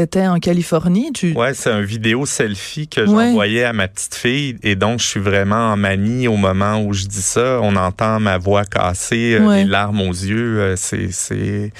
étais 0.00 0.26
en 0.26 0.38
Californie. 0.38 1.12
Tu... 1.12 1.32
Ouais, 1.34 1.52
c'est 1.52 1.70
un 1.70 1.82
vidéo 1.82 2.24
selfie 2.24 2.88
que 2.88 3.04
j'envoyais 3.04 3.64
à 3.64 3.74
ma 3.74 3.86
petite 3.86 4.14
fille 4.14 4.56
et 4.62 4.76
donc 4.76 5.00
je 5.00 5.06
suis 5.06 5.20
vraiment 5.20 5.72
en 5.72 5.76
manie 5.76 6.26
au 6.26 6.36
moment 6.36 6.80
où 6.80 6.94
je 6.94 7.04
dis 7.04 7.22
ça. 7.22 7.60
On 7.62 7.76
entend 7.76 8.18
ma 8.18 8.38
voix 8.38 8.64
cassée, 8.64 9.36
euh, 9.38 9.56
les 9.56 9.64
larmes 9.64 10.00
aux 10.00 10.12
yeux. 10.12 10.60
Euh, 10.60 10.74
c'est 10.76 11.12
c'est 11.12 11.70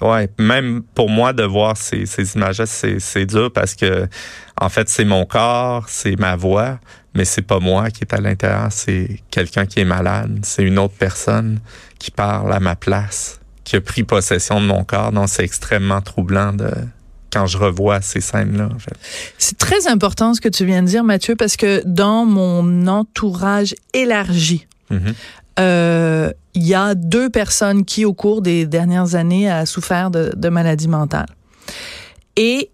Ouais, 0.00 0.28
même 0.40 0.82
pour 0.94 1.08
moi 1.08 1.32
de 1.32 1.44
voir 1.44 1.76
ces, 1.76 2.04
ces 2.04 2.34
images-là, 2.34 2.66
c'est 2.66 3.26
dur 3.26 3.52
parce 3.52 3.74
que 3.74 4.08
en 4.60 4.68
fait, 4.68 4.88
c'est 4.88 5.04
mon 5.04 5.24
corps, 5.24 5.84
c'est 5.88 6.18
ma 6.18 6.34
voix, 6.34 6.80
mais 7.14 7.24
c'est 7.24 7.42
pas 7.42 7.60
moi 7.60 7.90
qui 7.90 8.02
est 8.02 8.12
à 8.12 8.20
l'intérieur, 8.20 8.68
c'est 8.70 9.20
quelqu'un 9.30 9.66
qui 9.66 9.80
est 9.80 9.84
malade, 9.84 10.40
c'est 10.42 10.62
une 10.62 10.78
autre 10.78 10.94
personne 10.98 11.60
qui 11.98 12.10
parle 12.10 12.52
à 12.52 12.60
ma 12.60 12.76
place, 12.76 13.40
qui 13.62 13.76
a 13.76 13.80
pris 13.80 14.02
possession 14.02 14.60
de 14.60 14.66
mon 14.66 14.84
corps. 14.84 15.12
Donc 15.12 15.28
c'est 15.28 15.44
extrêmement 15.44 16.00
troublant 16.00 16.52
de 16.52 16.70
quand 17.32 17.46
je 17.46 17.58
revois 17.58 18.00
ces 18.00 18.20
scènes-là. 18.20 18.68
En 18.72 18.78
fait. 18.78 18.94
C'est 19.38 19.58
très 19.58 19.88
important 19.88 20.34
ce 20.34 20.40
que 20.40 20.48
tu 20.48 20.64
viens 20.64 20.82
de 20.82 20.88
dire, 20.88 21.04
Mathieu, 21.04 21.34
parce 21.34 21.56
que 21.56 21.82
dans 21.84 22.24
mon 22.26 22.86
entourage 22.86 23.74
élargi, 23.92 24.66
mm-hmm. 24.90 25.14
euh, 25.60 26.32
il 26.54 26.62
y 26.64 26.74
a 26.74 26.94
deux 26.94 27.30
personnes 27.30 27.84
qui, 27.84 28.04
au 28.04 28.12
cours 28.12 28.40
des 28.42 28.66
dernières 28.66 29.16
années, 29.16 29.50
a 29.50 29.66
souffert 29.66 30.10
de, 30.10 30.32
de 30.36 30.48
maladie 30.48 30.88
mentale. 30.88 31.26
Et 32.36 32.70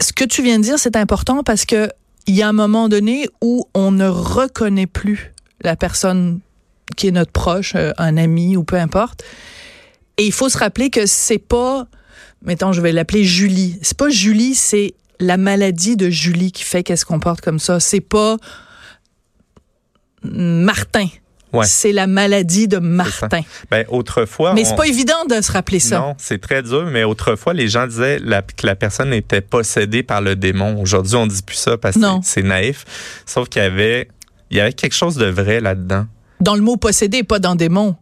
ce 0.00 0.12
que 0.12 0.24
tu 0.24 0.42
viens 0.42 0.58
de 0.58 0.64
dire, 0.64 0.78
c'est 0.78 0.96
important 0.96 1.44
parce 1.44 1.64
que 1.64 1.88
il 2.26 2.34
y 2.34 2.42
a 2.42 2.48
un 2.48 2.52
moment 2.52 2.88
donné 2.88 3.28
où 3.40 3.64
on 3.74 3.90
ne 3.90 4.06
reconnaît 4.06 4.86
plus 4.86 5.34
la 5.62 5.76
personne 5.76 6.40
qui 6.96 7.08
est 7.08 7.12
notre 7.12 7.32
proche, 7.32 7.74
euh, 7.74 7.92
un 7.98 8.16
ami 8.16 8.56
ou 8.56 8.64
peu 8.64 8.76
importe. 8.76 9.24
Et 10.16 10.26
il 10.26 10.32
faut 10.32 10.48
se 10.48 10.58
rappeler 10.58 10.90
que 10.90 11.06
c'est 11.06 11.38
pas, 11.38 11.86
mettons, 12.42 12.72
je 12.72 12.80
vais 12.80 12.92
l'appeler 12.92 13.24
Julie. 13.24 13.78
C'est 13.82 13.96
pas 13.96 14.10
Julie, 14.10 14.54
c'est 14.54 14.94
la 15.20 15.36
maladie 15.36 15.96
de 15.96 16.10
Julie 16.10 16.52
qui 16.52 16.64
fait 16.64 16.82
qu'elle 16.82 16.98
se 16.98 17.04
comporte 17.04 17.40
comme 17.40 17.58
ça. 17.58 17.80
C'est 17.80 18.00
pas 18.00 18.36
Martin 20.22 21.08
c'est 21.62 21.92
la 21.92 22.06
maladie 22.06 22.68
de 22.68 22.78
Martin. 22.78 23.40
Ben, 23.70 23.84
autrefois. 23.88 24.54
Mais 24.54 24.64
c'est 24.64 24.76
pas 24.76 24.86
évident 24.86 25.24
de 25.28 25.40
se 25.40 25.52
rappeler 25.52 25.80
ça. 25.80 25.98
Non, 25.98 26.14
c'est 26.18 26.40
très 26.40 26.62
dur, 26.62 26.86
mais 26.90 27.04
autrefois, 27.04 27.54
les 27.54 27.68
gens 27.68 27.86
disaient 27.86 28.20
que 28.20 28.66
la 28.66 28.74
personne 28.74 29.12
était 29.12 29.40
possédée 29.40 30.02
par 30.02 30.20
le 30.20 30.36
démon. 30.36 30.80
Aujourd'hui, 30.80 31.16
on 31.16 31.26
dit 31.26 31.42
plus 31.42 31.56
ça 31.56 31.78
parce 31.78 31.96
que 31.96 32.06
c'est 32.22 32.42
naïf. 32.42 32.84
Sauf 33.26 33.48
qu'il 33.48 33.62
y 33.62 33.64
avait, 33.64 34.08
il 34.50 34.56
y 34.56 34.60
avait 34.60 34.72
quelque 34.72 34.94
chose 34.94 35.16
de 35.16 35.26
vrai 35.26 35.60
là-dedans. 35.60 36.06
Dans 36.40 36.56
le 36.56 36.62
mot 36.62 36.76
possédé, 36.76 37.22
pas 37.22 37.38
dans 37.38 37.54
démon. 37.54 37.96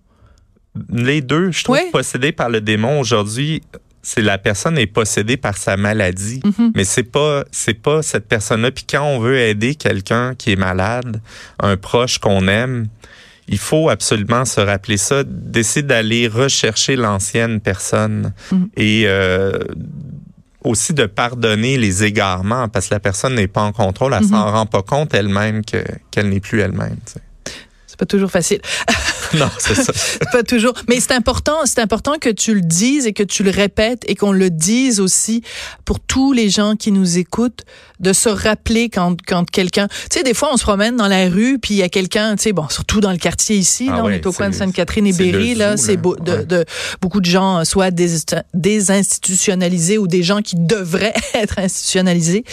Les 0.90 1.20
deux, 1.20 1.50
je 1.50 1.64
trouve, 1.64 1.78
possédé 1.92 2.32
par 2.32 2.48
le 2.48 2.62
démon 2.62 2.98
aujourd'hui, 2.98 3.62
c'est 4.02 4.20
la 4.20 4.36
personne 4.36 4.76
est 4.78 4.86
possédée 4.86 5.36
par 5.36 5.56
sa 5.56 5.76
maladie, 5.76 6.40
mhm. 6.44 6.72
mais 6.74 6.84
c'est 6.84 7.04
pas 7.04 7.44
c'est 7.52 7.80
pas 7.80 8.02
cette 8.02 8.26
personne-là. 8.26 8.72
Puis 8.72 8.84
quand 8.88 9.04
on 9.04 9.20
veut 9.20 9.38
aider 9.38 9.76
quelqu'un 9.76 10.34
qui 10.34 10.52
est 10.52 10.56
malade, 10.56 11.20
un 11.60 11.76
proche 11.76 12.18
qu'on 12.18 12.48
aime, 12.48 12.88
il 13.52 13.58
faut 13.58 13.90
absolument 13.90 14.46
se 14.46 14.60
rappeler 14.60 14.96
ça, 14.96 15.24
d'essayer 15.24 15.82
d'aller 15.82 16.26
rechercher 16.26 16.96
l'ancienne 16.96 17.60
personne 17.60 18.32
mhm. 18.50 18.70
et 18.76 19.04
euh, 19.06 19.52
aussi 20.64 20.94
de 20.94 21.04
pardonner 21.04 21.76
les 21.76 22.02
égarements 22.02 22.68
parce 22.68 22.88
que 22.88 22.94
la 22.94 23.00
personne 23.00 23.34
n'est 23.34 23.48
pas 23.48 23.60
en 23.60 23.72
contrôle, 23.72 24.14
elle 24.14 24.24
s'en 24.24 24.46
mhm. 24.48 24.54
rend 24.54 24.66
pas 24.66 24.82
compte 24.82 25.12
elle-même 25.12 25.64
que 25.64 25.84
qu'elle 26.10 26.30
n'est 26.30 26.40
plus 26.40 26.60
elle-même. 26.60 26.96
C'est 27.86 27.98
pas 27.98 28.06
toujours 28.06 28.30
facile. 28.30 28.62
non, 29.38 29.50
c'est 29.58 29.74
ça. 29.74 29.92
pas 30.32 30.42
toujours. 30.42 30.74
Mais 30.88 31.00
c'est 31.00 31.12
important, 31.12 31.64
c'est 31.64 31.80
important 31.80 32.14
que 32.20 32.30
tu 32.30 32.54
le 32.54 32.60
dises 32.60 33.06
et 33.06 33.12
que 33.12 33.22
tu 33.22 33.42
le 33.42 33.50
répètes 33.50 34.04
et 34.06 34.14
qu'on 34.14 34.32
le 34.32 34.50
dise 34.50 35.00
aussi 35.00 35.42
pour 35.84 36.00
tous 36.00 36.32
les 36.32 36.50
gens 36.50 36.76
qui 36.76 36.92
nous 36.92 37.18
écoutent 37.18 37.64
de 38.02 38.12
se 38.12 38.28
rappeler 38.28 38.90
quand, 38.90 39.16
quand 39.26 39.48
quelqu'un, 39.48 39.88
tu 39.88 40.18
sais, 40.18 40.24
des 40.24 40.34
fois, 40.34 40.50
on 40.52 40.56
se 40.56 40.64
promène 40.64 40.96
dans 40.96 41.06
la 41.06 41.28
rue, 41.28 41.60
puis 41.60 41.74
il 41.74 41.76
y 41.78 41.82
a 41.82 41.88
quelqu'un, 41.88 42.34
tu 42.36 42.42
sais, 42.42 42.52
bon, 42.52 42.68
surtout 42.68 43.00
dans 43.00 43.12
le 43.12 43.16
quartier 43.16 43.56
ici, 43.56 43.86
ah 43.88 43.96
là, 43.96 44.04
on 44.04 44.10
est 44.10 44.26
au 44.26 44.32
coin 44.32 44.50
de 44.50 44.54
Sainte-Catherine 44.54 45.06
et 45.06 45.12
Berry, 45.12 45.54
là, 45.54 45.76
c'est 45.76 45.96
de, 45.96 46.42
de, 46.42 46.64
beaucoup 47.00 47.20
de 47.20 47.26
gens, 47.26 47.64
soit 47.64 47.92
désinstitutionnalisés 47.92 49.98
ou 49.98 50.08
des 50.08 50.24
gens 50.24 50.42
qui 50.42 50.56
devraient 50.56 51.14
être 51.34 51.60
institutionnalisés. 51.60 52.44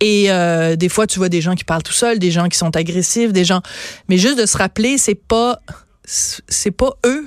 Et 0.00 0.30
euh, 0.30 0.76
des 0.76 0.88
fois, 0.88 1.06
tu 1.06 1.18
vois 1.18 1.28
des 1.28 1.42
gens 1.42 1.54
qui 1.54 1.64
parlent 1.64 1.82
tout 1.82 1.92
seuls, 1.92 2.18
des 2.18 2.30
gens 2.30 2.48
qui 2.48 2.56
sont 2.56 2.74
agressifs, 2.74 3.32
des 3.32 3.44
gens, 3.44 3.60
mais 4.08 4.16
juste 4.16 4.38
de 4.38 4.46
se 4.46 4.56
rappeler, 4.56 4.96
c'est 4.96 5.14
pas, 5.14 5.60
c'est 6.06 6.70
pas 6.70 6.92
eux 7.04 7.26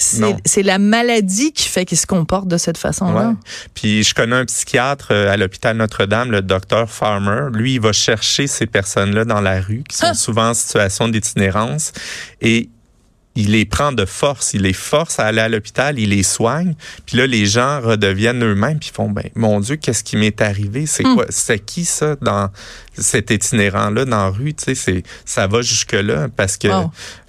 c'est 0.00 0.62
la 0.62 0.78
maladie 0.78 1.52
qui 1.52 1.68
fait 1.68 1.84
qu'ils 1.84 1.98
se 1.98 2.06
comportent 2.06 2.48
de 2.48 2.56
cette 2.56 2.78
façon-là. 2.78 3.34
Puis 3.74 4.02
je 4.02 4.14
connais 4.14 4.36
un 4.36 4.44
psychiatre 4.46 5.08
euh, 5.10 5.30
à 5.30 5.36
l'hôpital 5.36 5.76
Notre-Dame, 5.76 6.30
le 6.30 6.42
docteur 6.42 6.90
Farmer. 6.90 7.48
Lui, 7.52 7.74
il 7.74 7.80
va 7.80 7.92
chercher 7.92 8.46
ces 8.46 8.66
personnes-là 8.66 9.24
dans 9.24 9.40
la 9.40 9.60
rue 9.60 9.84
qui 9.88 9.96
sont 9.96 10.06
ah! 10.06 10.14
souvent 10.14 10.50
en 10.50 10.54
situation 10.54 11.08
d'itinérance 11.08 11.92
et 12.40 12.70
il 13.36 13.52
les 13.52 13.64
prend 13.64 13.92
de 13.92 14.04
force, 14.04 14.54
il 14.54 14.62
les 14.62 14.72
force 14.72 15.20
à 15.20 15.26
aller 15.26 15.40
à 15.40 15.48
l'hôpital, 15.48 15.98
il 15.98 16.10
les 16.10 16.24
soigne, 16.24 16.74
puis 17.06 17.16
là 17.16 17.26
les 17.26 17.46
gens 17.46 17.80
redeviennent 17.80 18.42
eux-mêmes 18.42 18.78
puis 18.78 18.90
font 18.92 19.08
ben 19.08 19.24
mon 19.36 19.60
dieu, 19.60 19.76
qu'est-ce 19.76 20.02
qui 20.02 20.16
m'est 20.16 20.40
arrivé? 20.40 20.86
C'est 20.86 21.04
hmm. 21.04 21.14
quoi 21.14 21.26
C'est 21.28 21.60
qui 21.60 21.84
ça 21.84 22.16
dans 22.20 22.50
cet 22.98 23.30
itinérant 23.30 23.90
là 23.90 24.04
dans 24.04 24.24
la 24.24 24.28
rue, 24.30 24.52
tu 24.52 24.64
sais, 24.64 24.74
c'est 24.74 25.04
ça 25.24 25.46
va 25.46 25.62
jusque 25.62 25.92
là 25.92 26.28
parce 26.34 26.56
que 26.56 26.68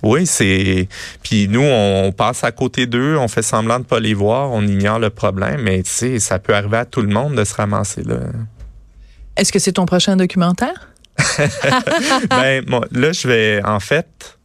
oui, 0.02 0.26
c'est 0.26 0.88
puis 1.22 1.48
nous 1.48 1.62
on 1.62 2.12
passe 2.12 2.44
à 2.44 2.52
côté 2.52 2.88
d'eux, 2.88 3.16
on 3.18 3.28
fait 3.28 3.44
semblant 3.44 3.80
de 3.80 3.86
pas 3.86 4.00
les 4.00 4.16
voir, 4.16 4.52
on 4.52 4.66
ignore 4.66 4.98
le 4.98 5.12
problème, 5.12 5.62
mais 5.62 5.84
tu 5.84 5.92
sais, 5.92 6.20
ça 6.20 6.40
peut 6.40 6.56
arriver 6.56 6.78
à 6.78 6.86
tout 6.86 7.02
le 7.02 7.10
monde 7.10 7.36
de 7.36 7.44
se 7.44 7.54
ramasser 7.54 8.04
là. 8.04 8.18
Est-ce 9.38 9.52
que 9.52 9.60
c'est 9.60 9.74
ton 9.74 9.86
prochain 9.86 10.16
documentaire? 10.16 10.90
Ben 12.30 12.66
là 12.92 13.12
je 13.12 13.28
vais 13.28 13.62
en 13.64 13.80
fait 13.80 14.40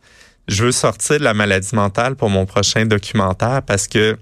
je 0.48 0.64
veux 0.64 0.72
sortir 0.72 1.18
de 1.18 1.24
la 1.24 1.34
maladie 1.34 1.74
mentale 1.74 2.16
pour 2.16 2.30
mon 2.30 2.46
prochain 2.46 2.86
documentaire 2.86 3.62
parce 3.66 3.88
que 3.88 4.16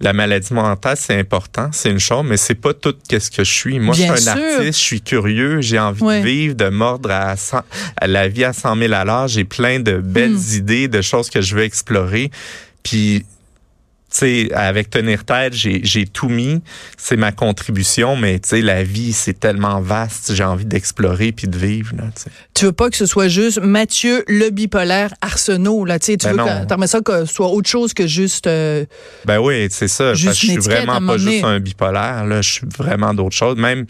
la 0.00 0.14
maladie 0.14 0.54
mentale, 0.54 0.96
c'est 0.98 1.18
important, 1.18 1.68
c'est 1.72 1.90
une 1.90 2.00
chose, 2.00 2.24
mais 2.24 2.38
c'est 2.38 2.54
pas 2.54 2.72
tout 2.72 2.94
qu'est-ce 3.06 3.30
que 3.30 3.44
je 3.44 3.52
suis. 3.52 3.78
Moi, 3.78 3.94
je 3.94 4.02
suis 4.02 4.10
un 4.10 4.32
artiste, 4.32 4.78
je 4.78 4.84
suis 4.84 5.02
curieux, 5.02 5.60
j'ai 5.60 5.78
envie 5.78 6.02
de 6.02 6.24
vivre, 6.24 6.54
de 6.54 6.70
mordre 6.70 7.10
à, 7.10 7.34
la 8.06 8.28
vie 8.28 8.44
à 8.44 8.54
100 8.54 8.76
000 8.76 8.94
à 8.94 9.04
l'heure. 9.04 9.28
J'ai 9.28 9.44
plein 9.44 9.78
de 9.78 9.98
belles 9.98 10.32
hmm. 10.32 10.56
idées, 10.56 10.88
de 10.88 11.02
choses 11.02 11.28
que 11.28 11.42
je 11.42 11.54
veux 11.54 11.64
explorer. 11.64 12.30
Puis 12.82 13.26
sais, 14.18 14.48
avec 14.52 14.90
tenir 14.90 15.24
tête, 15.24 15.54
j'ai 15.54 16.06
tout 16.06 16.28
mis. 16.28 16.62
C'est 16.96 17.16
ma 17.16 17.32
contribution, 17.32 18.16
mais 18.16 18.38
tu 18.38 18.50
sais, 18.50 18.60
la 18.60 18.82
vie, 18.82 19.12
c'est 19.12 19.38
tellement 19.38 19.80
vaste. 19.80 20.34
J'ai 20.34 20.44
envie 20.44 20.64
d'explorer 20.64 21.32
puis 21.32 21.48
de 21.48 21.56
vivre. 21.56 21.94
Là, 21.96 22.04
tu 22.54 22.64
veux 22.66 22.72
pas 22.72 22.90
que 22.90 22.96
ce 22.96 23.06
soit 23.06 23.28
juste 23.28 23.60
Mathieu 23.60 24.24
le 24.28 24.50
bipolaire 24.50 25.14
Arsenault 25.20 25.84
là. 25.84 25.98
Tu 25.98 26.16
ben 26.16 26.32
veux 26.32 26.36
que 26.36 26.86
ça 26.86 27.00
que 27.00 27.24
ce 27.24 27.32
soit 27.32 27.48
autre 27.48 27.68
chose 27.68 27.94
que 27.94 28.06
juste. 28.06 28.46
Euh, 28.46 28.84
ben 29.24 29.38
oui, 29.38 29.68
c'est 29.70 29.88
ça. 29.88 30.12
parce 30.12 30.22
que 30.22 30.28
je 30.28 30.32
suis 30.32 30.56
vraiment 30.58 31.00
pas 31.00 31.18
juste 31.18 31.44
un 31.44 31.60
bipolaire. 31.60 32.26
Là, 32.26 32.42
je 32.42 32.50
suis 32.50 32.66
vraiment 32.76 33.14
d'autres 33.14 33.36
choses. 33.36 33.56
Même. 33.56 33.86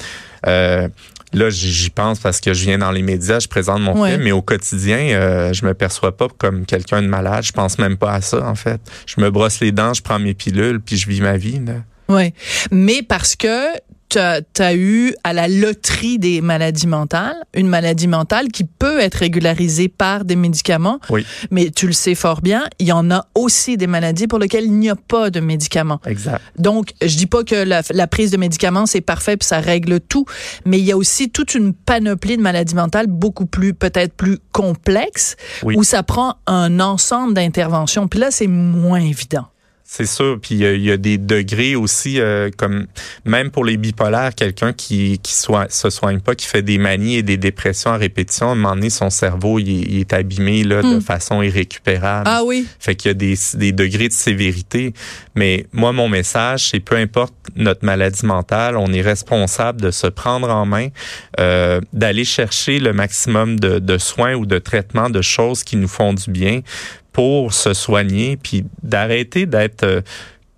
Euh, 0.47 0.89
Là, 1.33 1.49
j'y 1.49 1.91
pense 1.91 2.19
parce 2.19 2.41
que 2.41 2.53
je 2.53 2.65
viens 2.65 2.79
dans 2.79 2.91
les 2.91 3.03
médias, 3.03 3.39
je 3.39 3.47
présente 3.47 3.81
mon 3.81 4.05
film, 4.05 4.23
mais 4.23 4.33
au 4.33 4.43
quotidien, 4.43 4.99
euh, 4.99 5.53
je 5.53 5.65
me 5.65 5.75
perçois 5.75 6.17
pas 6.17 6.27
comme 6.39 6.67
quelqu'un 6.67 7.03
de 7.03 7.07
malade. 7.07 7.45
Je 7.45 7.53
pense 7.53 7.79
même 7.79 7.97
pas 7.97 8.15
à 8.15 8.21
ça, 8.21 8.45
en 8.49 8.57
fait. 8.57 8.81
Je 9.07 9.21
me 9.21 9.31
brosse 9.31 9.61
les 9.61 9.71
dents, 9.71 9.95
je 9.95 10.03
prends 10.03 10.19
mes 10.19 10.35
pilules, 10.35 10.81
puis 10.81 10.97
je 10.97 11.09
vis 11.09 11.21
ma 11.21 11.37
vie. 11.37 11.61
Là. 11.65 11.75
Oui, 12.09 12.35
mais 12.73 13.03
parce 13.03 13.37
que 13.37 13.69
tu 14.11 14.63
as, 14.63 14.75
eu 14.75 15.15
à 15.25 15.33
la 15.33 15.49
loterie 15.49 16.19
des 16.19 16.41
maladies 16.41 16.87
mentales, 16.87 17.37
une 17.55 17.69
maladie 17.69 18.09
mentale 18.09 18.49
qui 18.49 18.65
peut 18.65 19.01
être 19.01 19.17
régularisée 19.17 19.89
par 19.89 20.25
des 20.25 20.37
médicaments. 20.37 20.99
Oui. 21.11 21.25
Mais 21.51 21.71
tu 21.71 21.87
le 21.87 21.93
sais 21.93 22.15
fort 22.15 22.41
bien, 22.41 22.65
il 22.79 22.89
y 22.89 22.93
en 22.93 23.11
a 23.11 23.27
aussi 23.35 23.77
des 23.77 23.87
maladies 23.87 24.27
pour 24.27 24.39
lesquelles 24.39 24.65
il 24.65 24.79
n'y 24.79 24.91
a 24.91 24.97
pas 24.97 25.31
de 25.31 25.41
médicaments. 25.41 26.01
Exact. 26.07 26.43
Donc, 26.59 26.93
je 27.01 27.17
dis 27.17 27.27
pas 27.27 27.45
que 27.45 27.55
la, 27.55 27.83
la 27.91 28.07
prise 28.07 28.31
de 28.31 28.37
médicaments, 28.37 28.87
c'est 28.87 29.01
parfait 29.01 29.37
puis 29.37 29.47
ça 29.47 29.61
règle 29.61 30.01
tout, 30.01 30.25
mais 30.65 30.79
il 30.79 30.85
y 30.85 30.93
a 30.93 30.97
aussi 30.97 31.31
toute 31.31 31.55
une 31.55 31.73
panoplie 31.73 32.37
de 32.37 32.43
maladies 32.43 32.75
mentales 32.75 33.07
beaucoup 33.07 33.47
plus, 33.47 33.75
peut-être 33.75 34.15
plus 34.15 34.39
complexes, 34.53 35.37
où 35.63 35.85
ça 35.85 36.03
prend 36.03 36.37
un 36.47 36.81
ensemble 36.81 37.35
d'interventions. 37.35 38.09
Puis 38.09 38.21
là, 38.21 38.31
c'est 38.31 38.47
moins 38.47 39.01
évident. 39.01 39.50
C'est 39.93 40.07
sûr. 40.07 40.39
Puis 40.41 40.55
il 40.55 40.83
y, 40.85 40.93
a 40.93 40.97
des 40.97 41.19
degrés 41.19 41.75
aussi, 41.75 42.21
euh, 42.21 42.49
comme 42.57 42.87
même 43.25 43.51
pour 43.51 43.65
les 43.65 43.77
bipolaires, 43.77 44.37
quelqu'un 44.37 44.73
qui 44.73 45.19
qui 45.19 45.33
se 45.33 45.91
soigne 45.91 46.21
pas, 46.21 46.37
qui 46.37 46.47
fait 46.47 46.63
des 46.63 46.79
manies 46.79 47.17
et 47.17 47.25
des 47.25 47.37
dépressions 47.37 47.91
à 47.91 47.97
répétition, 47.97 48.51
à 48.51 48.53
un 48.53 48.55
moment 48.55 48.77
donné, 48.77 48.89
son 48.89 49.11
cerveau 49.11 49.59
il, 49.59 49.99
est 49.99 50.13
abîmé 50.13 50.63
là, 50.63 50.83
de 50.83 50.99
hmm. 50.99 51.01
façon 51.01 51.43
irrécupérable. 51.43 52.23
Ah 52.25 52.43
oui. 52.45 52.69
Fait 52.79 52.95
qu'il 52.95 53.09
y 53.09 53.11
a 53.11 53.15
des, 53.15 53.35
des 53.55 53.73
degrés 53.73 54.07
de 54.07 54.13
sévérité. 54.13 54.95
Mais 55.35 55.67
moi, 55.73 55.91
mon 55.91 56.09
message, 56.09 56.69
c'est 56.69 56.79
peu 56.79 56.95
importe 56.95 57.35
notre 57.57 57.85
maladie 57.85 58.25
mentale, 58.25 58.77
on 58.77 58.93
est 58.93 59.01
responsable 59.01 59.81
de 59.81 59.91
se 59.91 60.07
prendre 60.07 60.51
en 60.51 60.67
main, 60.67 60.87
euh, 61.41 61.81
d'aller 61.93 62.25
chercher 62.25 62.79
le 62.79 62.93
maximum 62.93 63.59
de, 63.59 63.81
de 63.81 63.99
soins 63.99 64.35
ou 64.35 64.47
de 64.47 64.61
traitements, 64.61 65.11
de 65.11 65.21
choses 65.21 65.65
qui 65.65 65.75
nous 65.75 65.89
font 65.89 66.13
du 66.13 66.31
bien 66.31 66.61
pour 67.13 67.53
se 67.53 67.75
soigner, 67.75 68.37
puis 68.37 68.65
d'arrêter 68.83 69.47
d'être 69.47 69.85
euh, 69.85 70.01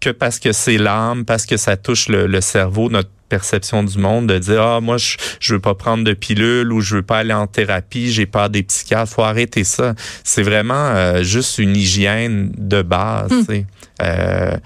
que 0.01 0.11
parce 0.11 0.39
que 0.39 0.53
c'est 0.53 0.79
l'âme, 0.79 1.25
parce 1.25 1.47
que 1.47 1.57
ça 1.57 1.77
touche 1.77 2.09
le, 2.09 2.41
cerveau, 2.41 2.91
notre 2.91 3.11
perception 3.29 3.85
du 3.85 3.99
monde, 3.99 4.27
de 4.27 4.39
dire 4.39 4.61
ah 4.61 4.81
moi 4.81 4.99
je, 4.99 5.17
je 5.41 5.55
veux 5.55 5.61
pas 5.61 5.75
prendre 5.75 6.05
de 6.05 6.13
pilule 6.13 6.73
ou 6.73 6.81
je 6.81 6.97
veux 6.97 7.03
pas 7.03 7.19
aller 7.19 7.33
en 7.33 7.47
thérapie, 7.47 8.13
j'ai 8.13 8.27
peur 8.27 8.51
des 8.51 8.63
psychiatres, 8.65 9.11
faut 9.11 9.23
arrêter 9.23 9.65
ça. 9.65 9.95
C'est 10.25 10.43
vraiment 10.43 10.75
euh, 10.75 11.23
juste 11.23 11.59
une 11.59 11.77
hygiène 11.77 12.53
de 12.59 12.83
base. 12.83 13.31
Hmm. 13.31 13.63
Euh, 14.03 14.57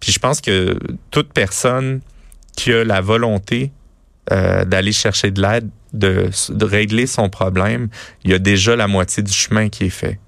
puis 0.00 0.12
je 0.12 0.18
pense 0.18 0.40
que 0.40 0.78
toute 1.10 1.32
personne 1.32 2.00
qui 2.56 2.72
a 2.72 2.84
la 2.84 3.00
volonté 3.00 3.70
d'aller 4.28 4.90
chercher 4.90 5.30
de 5.30 5.40
l'aide, 5.40 5.70
de, 5.92 6.30
de 6.48 6.64
régler 6.64 7.06
son 7.06 7.28
problème, 7.28 7.88
il 8.24 8.32
y 8.32 8.34
a 8.34 8.40
déjà 8.40 8.74
la 8.74 8.88
moitié 8.88 9.22
du 9.22 9.32
chemin 9.32 9.68
qui 9.68 9.84
est 9.84 9.90
fait. 9.90 10.18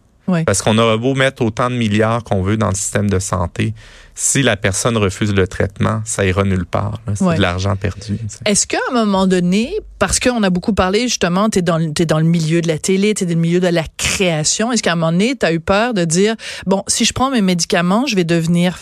Parce 0.47 0.63
qu'on 0.63 0.77
aura 0.79 0.97
beau 0.97 1.15
mettre 1.15 1.43
autant 1.43 1.71
de 1.71 1.77
milliards 1.77 2.23
qu'on 2.25 2.43
veut 2.43 2.57
dans 2.57 2.69
le 2.69 2.75
système 2.75 3.09
de 3.09 3.19
santé, 3.19 3.75
si 4.15 4.43
la 4.43 4.57
personne 4.57 4.97
refuse 4.97 5.33
le 5.33 5.47
traitement, 5.47 6.03
ça 6.05 6.27
ira 6.27 6.45
nulle 6.45 6.67
part. 6.67 7.01
C'est 7.15 7.37
de 7.37 7.41
l'argent 7.41 7.77
perdu. 7.77 8.19
Est-ce 8.45 8.67
qu'à 8.67 8.79
un 8.91 8.95
moment 8.95 9.27
donné, 9.27 9.73
parce 9.99 10.19
qu'on 10.19 10.43
a 10.43 10.51
beaucoup 10.51 10.73
parlé 10.75 11.03
justement, 11.03 11.49
tu 11.49 11.61
es, 11.61 11.63
dans, 11.63 11.79
es 11.79 12.07
dans 12.07 12.19
le 12.19 12.25
milieu 12.25 12.61
de 12.61 12.69
la 12.69 12.79
télé, 12.79 13.15
tu 13.15 13.25
es 13.25 13.27
dans 13.27 13.35
le 13.35 13.41
milieu 13.41 13.61
de 13.61 13.69
la 13.69 13.85
création, 13.97 14.73
est-ce 14.73 14.83
qu'à 14.83 14.93
un 14.93 14.97
moment 14.97 15.13
donné, 15.13 15.37
tu 15.37 15.47
as 15.47 15.53
eu 15.53 15.61
peur 15.61 15.95
de 15.95 16.05
dire, 16.05 16.35
bon, 16.67 16.83
si 16.89 17.05
je 17.05 17.13
prends 17.13 17.31
mes 17.31 17.43
médicaments, 17.43 18.07
je 18.07 18.17
vais 18.17 18.25
devenir 18.25 18.77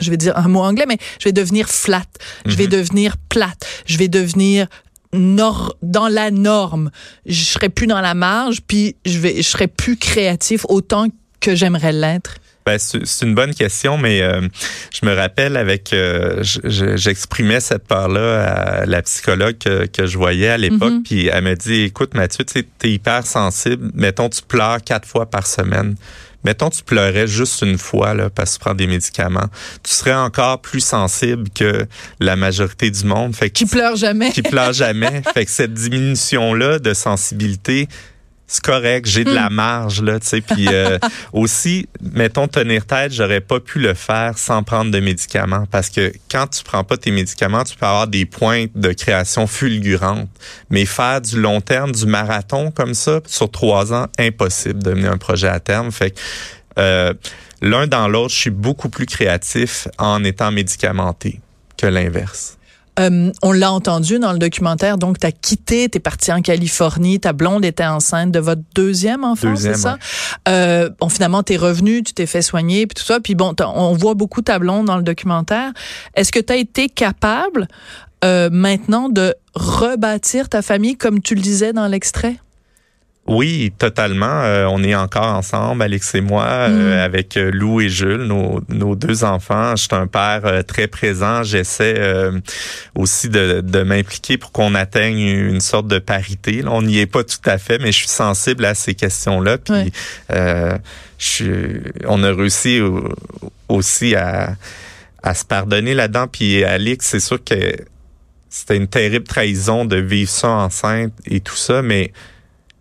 je 0.00 0.10
vais 0.10 0.16
dire 0.16 0.36
un 0.36 0.48
mot 0.48 0.60
anglais, 0.60 0.86
mais 0.88 0.98
je 1.20 1.24
vais 1.24 1.32
devenir 1.32 1.68
flat, 1.68 2.02
je 2.46 2.56
vais 2.56 2.64
mhm. 2.64 2.70
devenir 2.70 3.16
plate, 3.28 3.64
je 3.86 3.96
vais 3.96 4.08
devenir 4.08 4.66
nor 5.14 5.76
dans 5.82 6.08
la 6.08 6.30
norme. 6.30 6.90
Je 7.24 7.44
serai 7.44 7.68
plus 7.68 7.86
dans 7.86 8.00
la 8.00 8.14
marge, 8.14 8.58
puis 8.66 8.96
je 9.06 9.18
vais, 9.18 9.36
je 9.36 9.48
serai 9.48 9.68
plus 9.68 9.96
créatif 9.96 10.66
autant 10.68 11.06
que 11.40 11.54
j'aimerais 11.54 11.92
l'être. 11.92 12.36
Ben, 12.66 12.78
c'est 12.78 13.26
une 13.26 13.34
bonne 13.34 13.54
question, 13.54 13.98
mais 13.98 14.22
euh, 14.22 14.40
je 14.90 15.04
me 15.04 15.14
rappelle 15.14 15.58
avec, 15.58 15.92
euh, 15.92 16.42
j'exprimais 16.42 17.60
cette 17.60 17.86
part-là 17.86 18.42
à 18.42 18.86
la 18.86 19.02
psychologue 19.02 19.58
que, 19.58 20.06
je 20.06 20.16
voyais 20.16 20.48
à 20.48 20.56
l'époque, 20.56 20.94
mm-hmm. 20.94 21.02
puis 21.02 21.26
elle 21.26 21.44
me 21.44 21.54
dit, 21.56 21.82
écoute 21.82 22.14
Mathieu, 22.14 22.42
tu 22.46 22.60
es 22.60 22.90
hyper 22.90 23.26
sensible, 23.26 23.90
mettons 23.92 24.30
tu 24.30 24.40
pleures 24.40 24.82
quatre 24.82 25.06
fois 25.06 25.26
par 25.28 25.46
semaine. 25.46 25.96
Mettons 26.44 26.70
tu 26.70 26.82
pleurais 26.82 27.26
juste 27.26 27.62
une 27.62 27.78
fois 27.78 28.14
là, 28.14 28.30
parce 28.30 28.52
que 28.52 28.54
tu 28.58 28.60
prends 28.60 28.74
des 28.74 28.86
médicaments, 28.86 29.48
tu 29.82 29.92
serais 29.92 30.14
encore 30.14 30.60
plus 30.60 30.80
sensible 30.80 31.48
que 31.50 31.86
la 32.20 32.36
majorité 32.36 32.90
du 32.90 33.04
monde. 33.04 33.34
Fait 33.34 33.50
qui 33.50 33.66
pleure 33.66 33.96
jamais. 33.96 34.30
Qui 34.30 34.42
pleure 34.42 34.72
jamais. 34.72 35.22
fait 35.34 35.44
que 35.44 35.50
cette 35.50 35.74
diminution-là 35.74 36.78
de 36.78 36.94
sensibilité, 36.94 37.88
c'est 38.54 38.62
correct, 38.62 39.06
j'ai 39.06 39.24
de 39.24 39.34
la 39.34 39.50
hmm. 39.50 39.54
marge 39.54 40.00
là, 40.00 40.20
tu 40.20 40.28
sais. 40.28 40.40
Puis 40.40 40.68
euh, 40.68 40.96
aussi, 41.32 41.88
mettons 42.00 42.46
tenir 42.46 42.86
tête, 42.86 43.12
j'aurais 43.12 43.40
pas 43.40 43.58
pu 43.58 43.80
le 43.80 43.94
faire 43.94 44.38
sans 44.38 44.62
prendre 44.62 44.92
de 44.92 45.00
médicaments 45.00 45.66
parce 45.72 45.90
que 45.90 46.12
quand 46.30 46.46
tu 46.46 46.62
prends 46.62 46.84
pas 46.84 46.96
tes 46.96 47.10
médicaments, 47.10 47.64
tu 47.64 47.74
peux 47.74 47.84
avoir 47.84 48.06
des 48.06 48.26
points 48.26 48.66
de 48.72 48.92
création 48.92 49.48
fulgurantes. 49.48 50.28
Mais 50.70 50.84
faire 50.84 51.20
du 51.20 51.40
long 51.40 51.60
terme, 51.60 51.90
du 51.90 52.06
marathon 52.06 52.70
comme 52.70 52.94
ça 52.94 53.20
sur 53.26 53.50
trois 53.50 53.92
ans, 53.92 54.06
impossible 54.20 54.80
de 54.84 54.92
mener 54.92 55.08
un 55.08 55.18
projet 55.18 55.48
à 55.48 55.58
terme. 55.58 55.90
Fait 55.90 56.12
que 56.12 56.20
euh, 56.78 57.12
l'un 57.60 57.88
dans 57.88 58.06
l'autre, 58.06 58.32
je 58.32 58.38
suis 58.38 58.50
beaucoup 58.50 58.88
plus 58.88 59.06
créatif 59.06 59.88
en 59.98 60.22
étant 60.22 60.52
médicamenté 60.52 61.40
que 61.76 61.88
l'inverse. 61.88 62.56
Euh, 63.00 63.32
on 63.42 63.52
l'a 63.52 63.72
entendu 63.72 64.18
dans 64.18 64.32
le 64.32 64.38
documentaire, 64.38 64.98
donc 64.98 65.18
tu 65.18 65.26
as 65.26 65.32
quitté, 65.32 65.88
tu 65.88 65.98
es 65.98 66.00
parti 66.00 66.32
en 66.32 66.42
Californie, 66.42 67.18
ta 67.18 67.32
blonde 67.32 67.64
était 67.64 67.84
enceinte 67.84 68.30
de 68.30 68.38
votre 68.38 68.62
deuxième 68.74 69.24
enfant, 69.24 69.56
c'est 69.56 69.74
ça? 69.74 69.98
Euh, 70.48 70.90
bon, 71.00 71.08
finalement, 71.08 71.42
tu 71.42 71.54
es 71.54 71.56
revenu, 71.56 72.02
tu 72.02 72.12
t'es 72.12 72.26
fait 72.26 72.42
soigner, 72.42 72.86
puis 72.86 72.94
tout 72.94 73.04
ça. 73.04 73.18
Puis 73.20 73.34
bon, 73.34 73.54
on 73.60 73.94
voit 73.94 74.14
beaucoup 74.14 74.42
ta 74.42 74.58
blonde 74.58 74.86
dans 74.86 74.96
le 74.96 75.02
documentaire. 75.02 75.72
Est-ce 76.14 76.30
que 76.30 76.40
tu 76.40 76.52
as 76.52 76.56
été 76.56 76.88
capable 76.88 77.66
euh, 78.24 78.48
maintenant 78.52 79.08
de 79.08 79.34
rebâtir 79.54 80.48
ta 80.48 80.62
famille 80.62 80.96
comme 80.96 81.20
tu 81.20 81.34
le 81.34 81.40
disais 81.40 81.72
dans 81.72 81.86
l'extrait? 81.86 82.36
Oui, 83.26 83.72
totalement. 83.78 84.42
Euh, 84.42 84.66
on 84.66 84.82
est 84.82 84.94
encore 84.94 85.28
ensemble, 85.28 85.82
Alex 85.82 86.14
et 86.14 86.20
moi, 86.20 86.44
euh, 86.44 86.96
mm. 86.96 86.98
avec 86.98 87.36
euh, 87.38 87.50
Lou 87.50 87.80
et 87.80 87.88
Jules, 87.88 88.24
nos, 88.24 88.60
nos 88.68 88.94
deux 88.96 89.24
enfants. 89.24 89.76
Je 89.76 89.84
suis 89.84 89.94
un 89.94 90.06
père 90.06 90.62
très 90.66 90.88
présent. 90.88 91.42
J'essaie 91.42 91.94
aussi 92.94 93.30
de, 93.30 93.62
de 93.62 93.82
m'impliquer 93.82 94.36
pour 94.36 94.52
qu'on 94.52 94.74
atteigne 94.74 95.20
une 95.20 95.60
sorte 95.60 95.86
de 95.86 95.98
parité. 95.98 96.62
on 96.66 96.82
n'y 96.82 96.98
est 96.98 97.06
pas 97.06 97.24
tout 97.24 97.38
à 97.46 97.56
fait, 97.56 97.78
mais 97.78 97.92
je 97.92 97.98
suis 97.98 98.08
sensible 98.08 98.64
à 98.64 98.74
ces 98.74 98.94
questions-là. 98.94 99.56
Puis, 99.58 99.92
je, 101.18 101.78
on 102.06 102.22
a 102.22 102.32
réussi 102.32 102.80
aussi 103.68 104.14
à, 104.14 104.54
à 105.22 105.34
se 105.34 105.44
pardonner 105.44 105.94
là-dedans. 105.94 106.26
Puis, 106.28 106.62
Alex, 106.62 107.06
c'est 107.06 107.20
sûr 107.20 107.42
que 107.42 107.54
c'était 108.50 108.76
une 108.76 108.88
terrible 108.88 109.24
trahison 109.24 109.84
de 109.84 109.96
vivre 109.96 110.30
ça 110.30 110.48
enceinte 110.48 111.12
et 111.26 111.40
tout 111.40 111.56
ça, 111.56 111.82
mais 111.82 112.12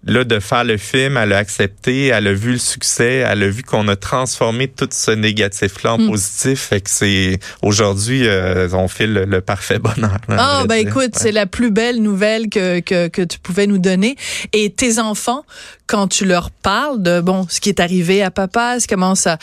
là, 0.05 0.23
de 0.23 0.39
faire 0.39 0.63
le 0.63 0.77
film, 0.77 1.17
elle 1.17 1.33
a 1.33 1.37
accepté, 1.37 2.07
elle 2.07 2.27
a 2.27 2.33
vu 2.33 2.53
le 2.53 2.57
succès, 2.57 3.23
elle 3.27 3.43
a 3.43 3.49
vu 3.49 3.63
qu'on 3.63 3.87
a 3.87 3.95
transformé 3.95 4.67
tout 4.67 4.89
ce 4.91 5.11
négatif-là 5.11 5.93
en 5.93 5.97
hmm. 5.97 6.09
positif. 6.09 6.59
Fait 6.59 6.81
que 6.81 6.89
c'est 6.89 7.39
aujourd'hui, 7.61 8.27
euh, 8.27 8.67
on 8.73 8.87
fait 8.87 9.07
le, 9.07 9.41
parfait 9.41 9.79
bonheur. 9.79 10.17
Ah, 10.29 10.63
ben 10.67 10.75
écoute, 10.75 11.11
c'est 11.15 11.31
la 11.31 11.45
plus 11.45 11.71
belle 11.71 12.01
nouvelle 12.01 12.49
que, 12.49 12.79
que, 12.79 13.07
que 13.07 13.21
tu 13.21 13.39
pouvais 13.39 13.67
nous 13.67 13.77
donner. 13.77 14.15
Et 14.51 14.71
tes 14.71 14.99
enfants, 14.99 15.45
quand 15.87 16.07
tu 16.07 16.25
leur 16.25 16.51
parles 16.51 17.01
de 17.01 17.21
bon, 17.21 17.45
ce 17.49 17.59
qui 17.59 17.69
est 17.69 17.79
arrivé 17.79 18.21
à 18.21 18.31
papa, 18.31 18.77
comment 18.89 19.15
ça, 19.15 19.37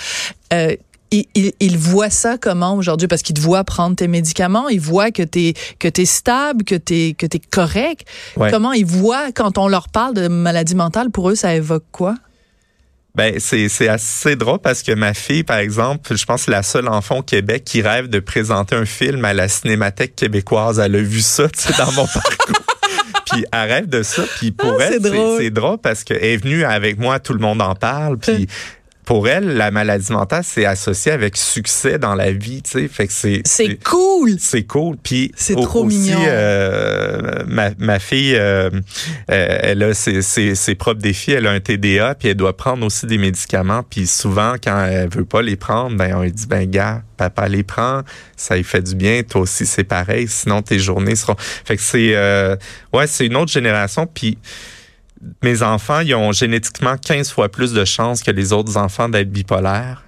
euh, 0.52 0.74
il, 1.10 1.52
il, 1.58 1.78
voit 1.78 2.10
ça 2.10 2.38
comment 2.38 2.74
aujourd'hui? 2.76 3.08
Parce 3.08 3.22
qu'il 3.22 3.34
te 3.34 3.40
voit 3.40 3.64
prendre 3.64 3.96
tes 3.96 4.08
médicaments, 4.08 4.68
il 4.68 4.80
voit 4.80 5.10
que 5.10 5.22
tu 5.22 5.48
es 5.48 5.54
que 5.78 6.04
stable, 6.04 6.64
que 6.64 6.76
tu 6.76 7.08
es 7.08 7.14
que 7.14 7.26
correct. 7.50 8.06
Comment 8.50 8.72
il 8.72 8.86
voit 8.86 9.32
quand 9.32 9.58
on 9.58 9.68
leur 9.68 9.88
parle 9.88 10.14
de 10.14 10.28
maladie 10.28 10.74
mentale 10.74 11.10
pour 11.10 11.30
eux 11.30 11.34
ça 11.34 11.54
évoque 11.54 11.84
quoi? 11.90 12.14
Ben 13.14 13.34
c'est 13.40 13.68
c'est 13.68 13.88
assez 13.88 14.36
drôle 14.36 14.60
parce 14.60 14.82
que 14.84 14.92
ma 14.92 15.14
fille 15.14 15.42
par 15.42 15.58
exemple, 15.58 16.16
je 16.16 16.24
pense 16.24 16.42
que 16.42 16.44
c'est 16.46 16.50
la 16.52 16.62
seule 16.62 16.86
enfant 16.86 17.18
au 17.18 17.22
Québec 17.22 17.64
qui 17.64 17.82
rêve 17.82 18.08
de 18.08 18.20
présenter 18.20 18.76
un 18.76 18.84
film 18.84 19.24
à 19.24 19.34
la 19.34 19.48
Cinémathèque 19.48 20.14
québécoise, 20.14 20.78
elle 20.78 20.94
a 20.94 21.02
vu 21.02 21.20
ça 21.20 21.48
tu 21.52 21.60
sais 21.60 21.72
dans 21.76 21.90
mon 21.92 22.06
parcours. 22.06 22.64
puis 23.32 23.44
elle 23.52 23.70
rêve 23.70 23.88
de 23.88 24.04
ça 24.04 24.22
puis 24.38 24.52
pour 24.52 24.76
ah, 24.80 24.84
elle 24.84 25.00
c'est 25.38 25.50
drôle. 25.50 25.78
parce 25.78 26.04
qu'elle 26.04 26.22
est 26.22 26.36
venue 26.36 26.64
avec 26.64 26.98
moi 26.98 27.18
tout 27.18 27.32
le 27.32 27.40
monde 27.40 27.60
en 27.60 27.74
parle 27.74 28.16
puis 28.16 28.46
pour 29.10 29.26
elle, 29.26 29.56
la 29.56 29.72
maladie 29.72 30.12
mentale, 30.12 30.44
c'est 30.44 30.64
associé 30.64 31.10
avec 31.10 31.36
succès 31.36 31.98
dans 31.98 32.14
la 32.14 32.30
vie, 32.30 32.62
tu 32.62 32.70
sais. 32.70 32.86
Fait 32.86 33.08
que 33.08 33.12
c'est. 33.12 33.42
C'est 33.44 33.82
cool! 33.82 34.36
C'est 34.38 34.62
cool. 34.62 34.98
Puis. 35.02 35.32
C'est 35.34 35.56
trop 35.56 35.84
aussi, 35.84 35.98
mignon. 35.98 36.20
Euh, 36.24 37.42
ma, 37.48 37.70
ma 37.80 37.98
fille, 37.98 38.36
euh, 38.36 38.70
euh, 39.32 39.58
elle 39.62 39.82
a 39.82 39.94
ses, 39.94 40.22
ses, 40.22 40.54
ses, 40.54 40.76
propres 40.76 41.00
défis. 41.00 41.32
Elle 41.32 41.48
a 41.48 41.50
un 41.50 41.58
TDA, 41.58 42.14
puis 42.14 42.28
elle 42.28 42.36
doit 42.36 42.56
prendre 42.56 42.86
aussi 42.86 43.06
des 43.06 43.18
médicaments. 43.18 43.82
Puis 43.82 44.06
souvent, 44.06 44.54
quand 44.62 44.84
elle 44.84 45.08
veut 45.08 45.24
pas 45.24 45.42
les 45.42 45.56
prendre, 45.56 45.96
ben, 45.96 46.14
on 46.14 46.22
lui 46.22 46.30
dit, 46.30 46.46
ben, 46.46 46.70
gars, 46.70 47.02
papa 47.16 47.48
les 47.48 47.64
prend, 47.64 48.02
ça 48.36 48.54
lui 48.54 48.62
fait 48.62 48.82
du 48.82 48.94
bien. 48.94 49.24
Toi 49.24 49.40
aussi, 49.40 49.66
c'est 49.66 49.82
pareil. 49.82 50.28
Sinon, 50.28 50.62
tes 50.62 50.78
journées 50.78 51.16
seront. 51.16 51.34
Fait 51.36 51.76
que 51.76 51.82
c'est, 51.82 52.14
ouais, 52.92 53.08
c'est 53.08 53.26
une 53.26 53.34
autre 53.34 53.50
génération. 53.50 54.06
Puis, 54.06 54.38
mes 55.42 55.62
enfants, 55.62 56.00
ils 56.00 56.14
ont 56.14 56.32
génétiquement 56.32 56.96
15 56.96 57.30
fois 57.30 57.48
plus 57.48 57.72
de 57.72 57.84
chances 57.84 58.22
que 58.22 58.30
les 58.30 58.52
autres 58.52 58.76
enfants 58.76 59.08
d'être 59.08 59.30
bipolaires. 59.30 60.04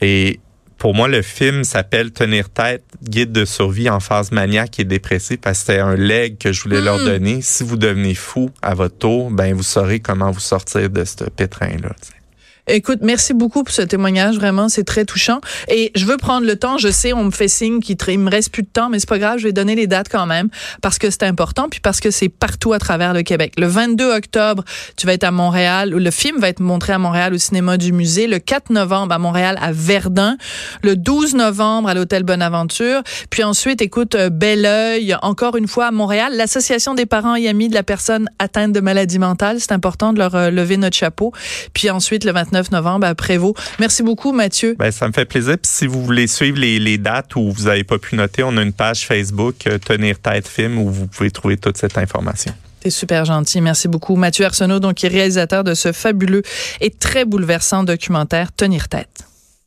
Et 0.00 0.40
pour 0.78 0.94
moi, 0.94 1.08
le 1.08 1.22
film 1.22 1.64
s'appelle 1.64 2.10
Tenir 2.10 2.48
tête, 2.48 2.84
guide 3.02 3.32
de 3.32 3.44
survie 3.44 3.90
en 3.90 4.00
phase 4.00 4.32
maniaque 4.32 4.80
et 4.80 4.84
dépressive 4.84 5.38
parce 5.38 5.60
que 5.60 5.66
c'était 5.66 5.80
un 5.80 5.94
leg 5.94 6.38
que 6.38 6.52
je 6.52 6.62
voulais 6.62 6.80
leur 6.80 6.98
hmm. 6.98 7.04
donner. 7.04 7.42
Si 7.42 7.64
vous 7.64 7.76
devenez 7.76 8.14
fou 8.14 8.50
à 8.62 8.74
votre 8.74 8.96
tour, 8.96 9.30
ben 9.30 9.54
vous 9.54 9.62
saurez 9.62 10.00
comment 10.00 10.30
vous 10.30 10.40
sortir 10.40 10.88
de 10.88 11.04
ce 11.04 11.24
pétrin-là. 11.24 11.94
Écoute, 12.72 13.00
merci 13.02 13.34
beaucoup 13.34 13.64
pour 13.64 13.74
ce 13.74 13.82
témoignage. 13.82 14.36
Vraiment, 14.36 14.68
c'est 14.68 14.84
très 14.84 15.04
touchant. 15.04 15.40
Et 15.68 15.90
je 15.96 16.04
veux 16.06 16.16
prendre 16.16 16.46
le 16.46 16.54
temps. 16.54 16.78
Je 16.78 16.88
sais, 16.88 17.12
on 17.12 17.24
me 17.24 17.32
fait 17.32 17.48
signe 17.48 17.80
qu'il 17.80 17.96
me 18.20 18.30
reste 18.30 18.52
plus 18.52 18.62
de 18.62 18.68
temps, 18.68 18.88
mais 18.88 19.00
c'est 19.00 19.08
pas 19.08 19.18
grave. 19.18 19.38
Je 19.38 19.44
vais 19.44 19.52
donner 19.52 19.74
les 19.74 19.88
dates 19.88 20.08
quand 20.08 20.24
même 20.24 20.48
parce 20.80 20.96
que 20.98 21.10
c'est 21.10 21.24
important, 21.24 21.68
puis 21.68 21.80
parce 21.80 21.98
que 21.98 22.12
c'est 22.12 22.28
partout 22.28 22.72
à 22.72 22.78
travers 22.78 23.12
le 23.12 23.22
Québec. 23.22 23.54
Le 23.58 23.66
22 23.66 24.12
octobre, 24.12 24.62
tu 24.96 25.06
vas 25.06 25.14
être 25.14 25.24
à 25.24 25.32
Montréal. 25.32 25.90
Le 25.90 26.10
film 26.12 26.38
va 26.38 26.48
être 26.48 26.60
montré 26.60 26.92
à 26.92 26.98
Montréal 26.98 27.34
au 27.34 27.38
cinéma 27.38 27.76
du 27.76 27.92
musée. 27.92 28.28
Le 28.28 28.38
4 28.38 28.70
novembre 28.70 29.14
à 29.14 29.18
Montréal 29.18 29.58
à 29.60 29.72
Verdun. 29.72 30.36
Le 30.84 30.94
12 30.94 31.34
novembre 31.34 31.88
à 31.88 31.94
l'hôtel 31.94 32.22
Bonaventure. 32.22 33.02
Puis 33.30 33.42
ensuite, 33.42 33.82
écoute, 33.82 34.14
euh, 34.14 34.30
Bel 34.30 34.64
Oeil, 34.64 35.16
encore 35.22 35.56
une 35.56 35.66
fois 35.66 35.86
à 35.86 35.90
Montréal. 35.90 36.34
L'association 36.36 36.94
des 36.94 37.06
parents 37.06 37.34
et 37.34 37.48
amis 37.48 37.68
de 37.68 37.74
la 37.74 37.82
personne 37.82 38.28
atteinte 38.38 38.72
de 38.72 38.80
maladie 38.80 39.18
mentale. 39.18 39.56
C'est 39.58 39.72
important 39.72 40.12
de 40.12 40.20
leur 40.20 40.36
euh, 40.36 40.50
lever 40.50 40.76
notre 40.76 40.96
chapeau. 40.96 41.32
Puis 41.74 41.90
ensuite, 41.90 42.24
le 42.24 42.30
29 42.30 42.59
novembre 42.70 43.06
à 43.06 43.14
Prévost. 43.14 43.56
Merci 43.78 44.02
beaucoup, 44.02 44.32
Mathieu. 44.32 44.76
Ben, 44.78 44.90
ça 44.90 45.08
me 45.08 45.12
fait 45.12 45.24
plaisir. 45.24 45.56
Puis 45.58 45.70
si 45.72 45.86
vous 45.86 46.04
voulez 46.04 46.26
suivre 46.26 46.58
les, 46.58 46.98
dates 46.98 47.36
où 47.36 47.50
vous 47.50 47.64
n'avez 47.64 47.84
pas 47.84 47.98
pu 47.98 48.16
noter, 48.16 48.42
on 48.42 48.56
a 48.56 48.62
une 48.62 48.72
page 48.72 49.06
Facebook, 49.06 49.66
euh, 49.66 49.78
Tenir 49.78 50.18
tête 50.18 50.46
film, 50.46 50.78
où 50.78 50.90
vous 50.90 51.06
pouvez 51.06 51.30
trouver 51.30 51.56
toute 51.56 51.76
cette 51.76 51.96
information. 51.96 52.52
C'est 52.82 52.90
super 52.90 53.24
gentil. 53.24 53.60
Merci 53.60 53.88
beaucoup. 53.88 54.16
Mathieu 54.16 54.44
Arsenault, 54.44 54.80
donc, 54.80 54.94
qui 54.94 55.06
est 55.06 55.10
réalisateur 55.10 55.64
de 55.64 55.74
ce 55.74 55.92
fabuleux 55.92 56.42
et 56.80 56.90
très 56.90 57.24
bouleversant 57.24 57.84
documentaire 57.84 58.52
Tenir 58.52 58.88
tête. 58.88 59.29